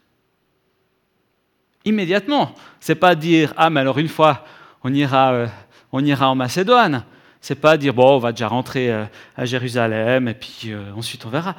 Immédiatement. 1.84 2.54
C'est 2.80 2.96
pas 2.96 3.14
dire 3.14 3.54
ah 3.56 3.70
mais 3.70 3.80
alors 3.80 3.98
une 3.98 4.08
fois 4.08 4.44
on 4.82 4.92
ira, 4.92 5.32
euh, 5.32 5.48
on 5.92 6.04
ira 6.04 6.28
en 6.28 6.34
Macédoine. 6.34 7.04
C'est 7.40 7.56
pas 7.56 7.76
dire 7.76 7.94
bon 7.94 8.16
on 8.16 8.18
va 8.18 8.32
déjà 8.32 8.48
rentrer 8.48 8.92
euh, 8.92 9.04
à 9.36 9.44
Jérusalem 9.44 10.28
et 10.28 10.34
puis 10.34 10.72
euh, 10.72 10.92
ensuite 10.94 11.24
on 11.24 11.30
verra. 11.30 11.54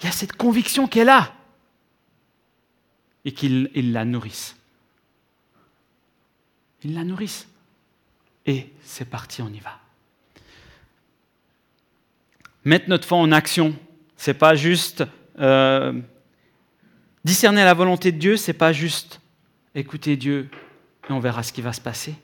Il 0.00 0.06
y 0.06 0.08
a 0.08 0.12
cette 0.12 0.32
conviction 0.32 0.86
qui 0.86 1.00
est 1.00 1.04
là 1.04 1.32
et 3.24 3.32
qu'il 3.32 3.70
la 3.92 4.04
nourrisse. 4.04 4.56
Il 6.82 6.94
la 6.94 7.04
nourrisse. 7.04 7.46
Et 8.46 8.72
c'est 8.82 9.04
parti, 9.04 9.42
on 9.42 9.48
y 9.48 9.58
va. 9.58 9.78
Mettre 12.64 12.88
notre 12.88 13.06
foi 13.06 13.18
en 13.18 13.32
action, 13.32 13.74
c'est 14.16 14.34
pas 14.34 14.54
juste 14.54 15.04
discerner 17.24 17.64
la 17.64 17.74
volonté 17.74 18.12
de 18.12 18.18
Dieu, 18.18 18.36
c'est 18.36 18.52
pas 18.52 18.72
juste 18.72 19.20
écouter 19.74 20.16
Dieu 20.16 20.48
et 21.08 21.12
on 21.12 21.20
verra 21.20 21.42
ce 21.42 21.52
qui 21.52 21.62
va 21.62 21.72
se 21.72 21.80
passer. 21.80 22.14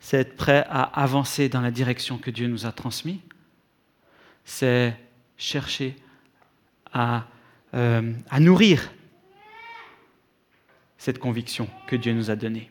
C'est 0.00 0.18
être 0.18 0.36
prêt 0.36 0.64
à 0.68 0.82
avancer 0.82 1.48
dans 1.48 1.60
la 1.60 1.70
direction 1.70 2.18
que 2.18 2.30
Dieu 2.30 2.46
nous 2.46 2.66
a 2.66 2.72
transmise. 2.72 3.18
C'est 4.44 4.96
chercher 5.36 5.96
à, 6.92 7.26
euh, 7.74 8.12
à 8.30 8.40
nourrir 8.40 8.90
cette 10.96 11.18
conviction 11.18 11.68
que 11.86 11.96
Dieu 11.96 12.12
nous 12.12 12.30
a 12.30 12.36
donnée. 12.36 12.70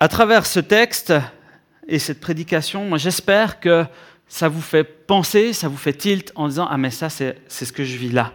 À 0.00 0.06
travers 0.06 0.46
ce 0.46 0.60
texte, 0.60 1.12
et 1.88 1.98
cette 1.98 2.20
prédication, 2.20 2.96
j'espère 2.98 3.58
que 3.58 3.84
ça 4.28 4.48
vous 4.48 4.60
fait 4.60 4.84
penser, 4.84 5.52
ça 5.52 5.68
vous 5.68 5.76
fait 5.76 5.94
tilt 5.94 6.30
en 6.36 6.48
disant 6.48 6.68
Ah, 6.70 6.76
mais 6.76 6.90
ça, 6.90 7.08
c'est 7.08 7.40
ce 7.48 7.72
que 7.72 7.82
je 7.82 7.96
vis 7.96 8.10
là. 8.10 8.34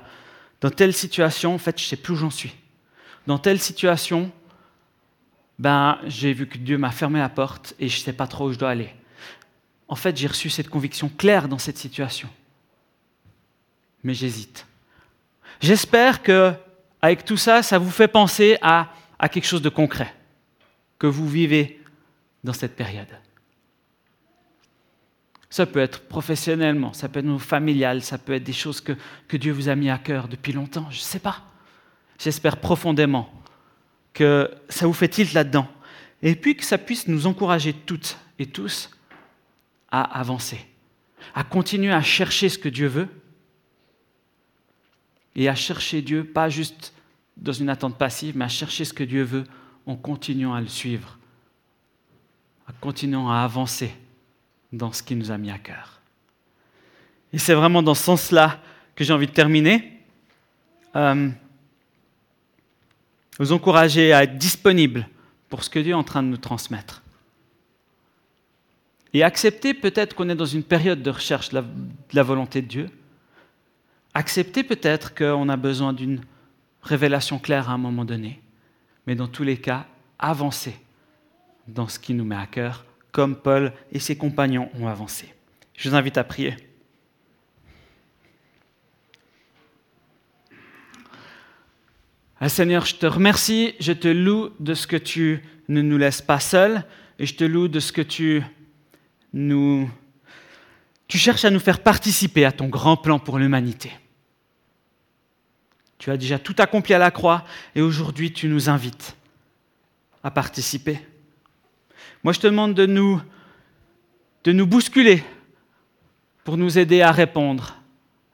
Dans 0.60 0.71
telle 0.71 0.93
situation, 0.93 1.54
en 1.54 1.58
fait, 1.58 1.80
je 1.80 1.86
ne 1.86 1.88
sais 1.89 1.95
plus 1.95 2.13
où 2.13 2.17
j'en 2.17 2.32
suis. 2.32 2.54
Dans 3.28 3.38
telle 3.38 3.60
situation, 3.60 4.32
ben, 5.60 5.99
j'ai 6.06 6.34
vu 6.34 6.47
que 6.47 6.58
Dieu 6.58 6.78
m'a 6.78 6.91
fermé 6.91 7.19
la 7.19 7.30
porte 7.30 7.76
et 7.80 7.88
je 7.88 7.97
ne 7.97 8.04
sais 8.04 8.13
pas 8.13 8.28
trop 8.28 8.47
où 8.47 8.54
je 8.54 8.58
dois 8.58 8.71
aller. 8.71 8.89
En 9.88 9.95
fait, 9.95 10.17
j'ai 10.17 10.28
reçu 10.28 10.49
cette 10.49 10.69
conviction 10.69 11.10
claire 11.10 11.47
dans 11.47 11.60
cette 11.60 11.78
situation. 11.78 12.28
Mais 14.04 14.13
j'hésite. 14.13 14.65
J'espère 15.62 16.23
que, 16.23 16.54
avec 17.02 17.23
tout 17.23 17.38
ça, 17.38 17.62
ça 17.62 17.78
vous 17.78 17.91
fait 17.91 18.08
penser 18.08 18.58
à, 18.62 18.89
à 19.19 19.30
quelque 19.30 19.45
chose 19.45 19.62
de 19.62 19.69
concret 19.69 20.13
que 21.03 21.07
vous 21.07 21.27
vivez 21.27 21.81
dans 22.45 22.53
cette 22.53 22.77
période. 22.77 23.09
Ça 25.49 25.65
peut 25.65 25.81
être 25.81 26.07
professionnellement, 26.07 26.93
ça 26.93 27.09
peut 27.09 27.19
être 27.19 27.37
familial, 27.39 28.01
ça 28.01 28.17
peut 28.17 28.31
être 28.31 28.45
des 28.45 28.53
choses 28.53 28.79
que, 28.79 28.93
que 29.27 29.35
Dieu 29.35 29.51
vous 29.51 29.67
a 29.67 29.75
mis 29.75 29.89
à 29.89 29.97
cœur 29.97 30.29
depuis 30.29 30.53
longtemps, 30.53 30.89
je 30.89 30.99
ne 30.99 31.03
sais 31.03 31.19
pas. 31.19 31.43
J'espère 32.17 32.55
profondément 32.55 33.29
que 34.13 34.49
ça 34.69 34.87
vous 34.87 34.93
fait 34.93 35.09
tilt 35.09 35.33
là-dedans. 35.33 35.67
Et 36.21 36.37
puis 36.37 36.55
que 36.55 36.63
ça 36.63 36.77
puisse 36.77 37.09
nous 37.09 37.27
encourager 37.27 37.73
toutes 37.73 38.17
et 38.39 38.45
tous 38.45 38.89
à 39.91 40.03
avancer, 40.17 40.65
à 41.35 41.43
continuer 41.43 41.91
à 41.91 42.01
chercher 42.01 42.47
ce 42.47 42.57
que 42.57 42.69
Dieu 42.69 42.87
veut 42.87 43.09
et 45.35 45.49
à 45.49 45.55
chercher 45.55 46.01
Dieu, 46.01 46.23
pas 46.23 46.47
juste 46.47 46.93
dans 47.35 47.51
une 47.51 47.67
attente 47.67 47.97
passive, 47.97 48.37
mais 48.37 48.45
à 48.45 48.49
chercher 48.49 48.85
ce 48.85 48.93
que 48.93 49.03
Dieu 49.03 49.23
veut 49.23 49.43
en 49.86 49.96
continuant 49.96 50.54
à 50.54 50.62
le 50.62 50.67
suivre, 50.67 51.17
en 52.69 52.74
continuant 52.80 53.30
à 53.30 53.39
avancer 53.39 53.93
dans 54.72 54.91
ce 54.91 55.04
qui 55.04 55.15
nous 55.15 55.32
a 55.32 55.38
mis 55.38 55.52
à 55.52 55.58
cœur. 55.58 56.02
Et 57.32 57.38
c'est 57.38 57.54
vraiment 57.54 57.82
dans 57.82 57.96
ce 57.96 58.04
sens-là 58.04 58.60
que 58.96 59.04
j'ai 59.04 59.13
envie 59.13 59.28
de 59.28 59.32
terminer. 59.32 60.00
Euh, 60.96 61.30
vous 63.39 63.52
encourager 63.52 64.13
à 64.13 64.24
être 64.24 64.38
disponible 64.38 65.08
pour 65.50 65.63
ce 65.63 65.69
que 65.69 65.80
Dieu 65.80 65.91
est 65.91 65.96
en 65.96 66.04
train 66.04 66.22
de 66.22 66.28
nous 66.28 66.38
transmettre. 66.38 67.02
Et 69.13 69.24
accepter 69.24 69.74
peut-être 69.74 70.15
qu'on 70.15 70.30
est 70.30 70.36
dans 70.36 70.46
une 70.46 70.63
période 70.63 71.02
de 71.02 71.10
recherche 71.10 71.50
de 71.50 71.63
la, 72.13 72.24
volonté 72.24 72.62
de 72.62 72.67
Dieu. 72.67 72.89
Accepter 74.13 74.63
peut-être 74.63 75.13
qu'on 75.13 75.50
a 75.50 75.58
besoin 75.58 75.93
d'une 75.93 76.22
révélation 76.82 77.39
claire 77.39 77.69
à 77.69 77.74
un 77.74 77.78
moment 77.78 78.06
donné. 78.06 78.41
Mais 79.07 79.15
dans 79.15 79.27
tous 79.27 79.43
les 79.43 79.57
cas, 79.57 79.87
avancer 80.19 80.75
dans 81.67 81.87
ce 81.87 81.99
qui 81.99 82.13
nous 82.13 82.25
met 82.25 82.35
à 82.35 82.45
cœur 82.45 82.85
comme 83.11 83.35
Paul 83.35 83.71
et 83.91 83.99
ses 83.99 84.17
compagnons 84.17 84.69
ont 84.79 84.87
avancé. 84.87 85.33
Je 85.75 85.89
vous 85.89 85.95
invite 85.95 86.17
à 86.17 86.23
prier. 86.23 86.55
Ah, 92.39 92.49
Seigneur, 92.49 92.85
je 92.85 92.95
te 92.95 93.05
remercie, 93.05 93.75
je 93.79 93.93
te 93.93 94.07
loue 94.07 94.49
de 94.59 94.73
ce 94.73 94.87
que 94.87 94.97
tu 94.97 95.41
ne 95.69 95.81
nous 95.81 95.97
laisses 95.97 96.21
pas 96.21 96.39
seuls 96.39 96.83
et 97.19 97.25
je 97.25 97.35
te 97.35 97.43
loue 97.43 97.67
de 97.67 97.79
ce 97.79 97.91
que 97.91 98.01
tu 98.01 98.43
nous... 99.31 99.89
Tu 101.07 101.17
cherches 101.17 101.45
à 101.45 101.51
nous 101.51 101.59
faire 101.59 101.81
participer 101.81 102.43
à 102.43 102.51
ton 102.51 102.67
grand 102.67 102.97
plan 102.97 103.19
pour 103.19 103.37
l'humanité. 103.37 103.91
Tu 106.03 106.11
as 106.11 106.17
déjà 106.17 106.37
tout 106.37 106.55
accompli 106.57 106.93
à 106.93 106.97
la 106.97 107.11
croix 107.11 107.45
et 107.75 107.81
aujourd'hui 107.81 108.33
tu 108.33 108.49
nous 108.49 108.67
invites 108.67 109.15
à 110.21 110.31
participer. 110.31 110.99
Moi, 112.25 112.33
je 112.33 112.41
te 112.41 112.47
demande 112.47 112.73
de 112.73 112.85
nous, 112.85 113.21
de 114.43 114.51
nous 114.51 114.67
bousculer 114.67 115.23
pour 116.43 116.57
nous 116.57 116.77
aider 116.77 117.01
à 117.01 117.13
répondre 117.13 117.77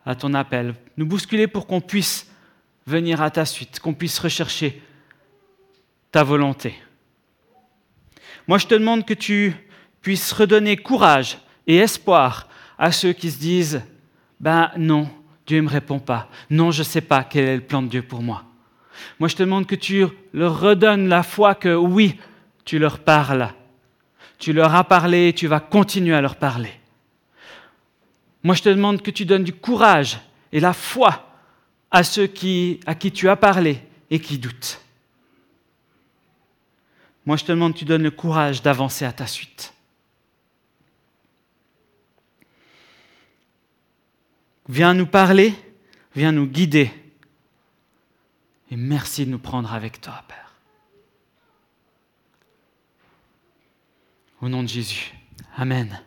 à 0.03 0.15
ton 0.15 0.33
appel. 0.33 0.73
Nous 0.97 1.05
bousculer 1.05 1.45
pour 1.45 1.67
qu'on 1.67 1.79
puisse 1.79 2.31
venir 2.87 3.21
à 3.21 3.29
ta 3.29 3.45
suite, 3.45 3.79
qu'on 3.79 3.93
puisse 3.93 4.17
rechercher 4.17 4.81
ta 6.09 6.23
volonté. 6.23 6.73
Moi, 8.47 8.57
je 8.57 8.65
te 8.65 8.73
demande 8.73 9.05
que 9.05 9.13
tu 9.13 9.53
puisses 10.01 10.31
redonner 10.31 10.75
courage 10.75 11.37
et 11.67 11.75
espoir 11.75 12.49
à 12.79 12.91
ceux 12.91 13.13
qui 13.13 13.29
se 13.29 13.37
disent, 13.37 13.83
ben 14.39 14.71
non, 14.75 15.07
Dieu 15.49 15.57
ne 15.57 15.63
me 15.63 15.69
répond 15.69 15.97
pas. 15.97 16.29
Non, 16.51 16.69
je 16.69 16.81
ne 16.81 16.83
sais 16.83 17.01
pas 17.01 17.23
quel 17.23 17.45
est 17.45 17.55
le 17.55 17.63
plan 17.63 17.81
de 17.81 17.87
Dieu 17.87 18.03
pour 18.03 18.21
moi. 18.21 18.43
Moi, 19.19 19.27
je 19.29 19.35
te 19.35 19.41
demande 19.41 19.65
que 19.65 19.73
tu 19.73 20.05
leur 20.31 20.59
redonnes 20.59 21.07
la 21.07 21.23
foi 21.23 21.55
que 21.55 21.73
oui, 21.73 22.19
tu 22.65 22.77
leur 22.77 22.99
parles. 22.99 23.51
Tu 24.37 24.53
leur 24.53 24.75
as 24.75 24.83
parlé 24.83 25.29
et 25.29 25.33
tu 25.33 25.47
vas 25.47 25.59
continuer 25.59 26.13
à 26.13 26.21
leur 26.21 26.35
parler. 26.35 26.71
Moi, 28.43 28.53
je 28.53 28.61
te 28.61 28.69
demande 28.69 29.01
que 29.01 29.09
tu 29.09 29.25
donnes 29.25 29.43
du 29.43 29.53
courage 29.53 30.19
et 30.51 30.59
la 30.59 30.71
foi 30.71 31.33
à 31.89 32.03
ceux 32.03 32.29
à 32.85 32.93
qui 32.93 33.11
tu 33.11 33.27
as 33.27 33.35
parlé 33.35 33.81
et 34.11 34.19
qui 34.19 34.37
doutent. 34.37 34.79
Moi, 37.25 37.37
je 37.37 37.45
te 37.45 37.51
demande 37.51 37.73
que 37.73 37.79
tu 37.79 37.85
donnes 37.85 38.03
le 38.03 38.11
courage 38.11 38.61
d'avancer 38.61 39.03
à 39.03 39.13
ta 39.13 39.25
suite. 39.25 39.73
Viens 44.69 44.93
nous 44.93 45.07
parler, 45.07 45.55
viens 46.15 46.31
nous 46.31 46.45
guider. 46.45 46.91
Et 48.69 48.75
merci 48.75 49.25
de 49.25 49.31
nous 49.31 49.39
prendre 49.39 49.73
avec 49.73 49.99
toi, 49.99 50.23
Père. 50.27 50.53
Au 54.41 54.47
nom 54.47 54.61
de 54.61 54.67
Jésus. 54.67 55.11
Amen. 55.57 55.99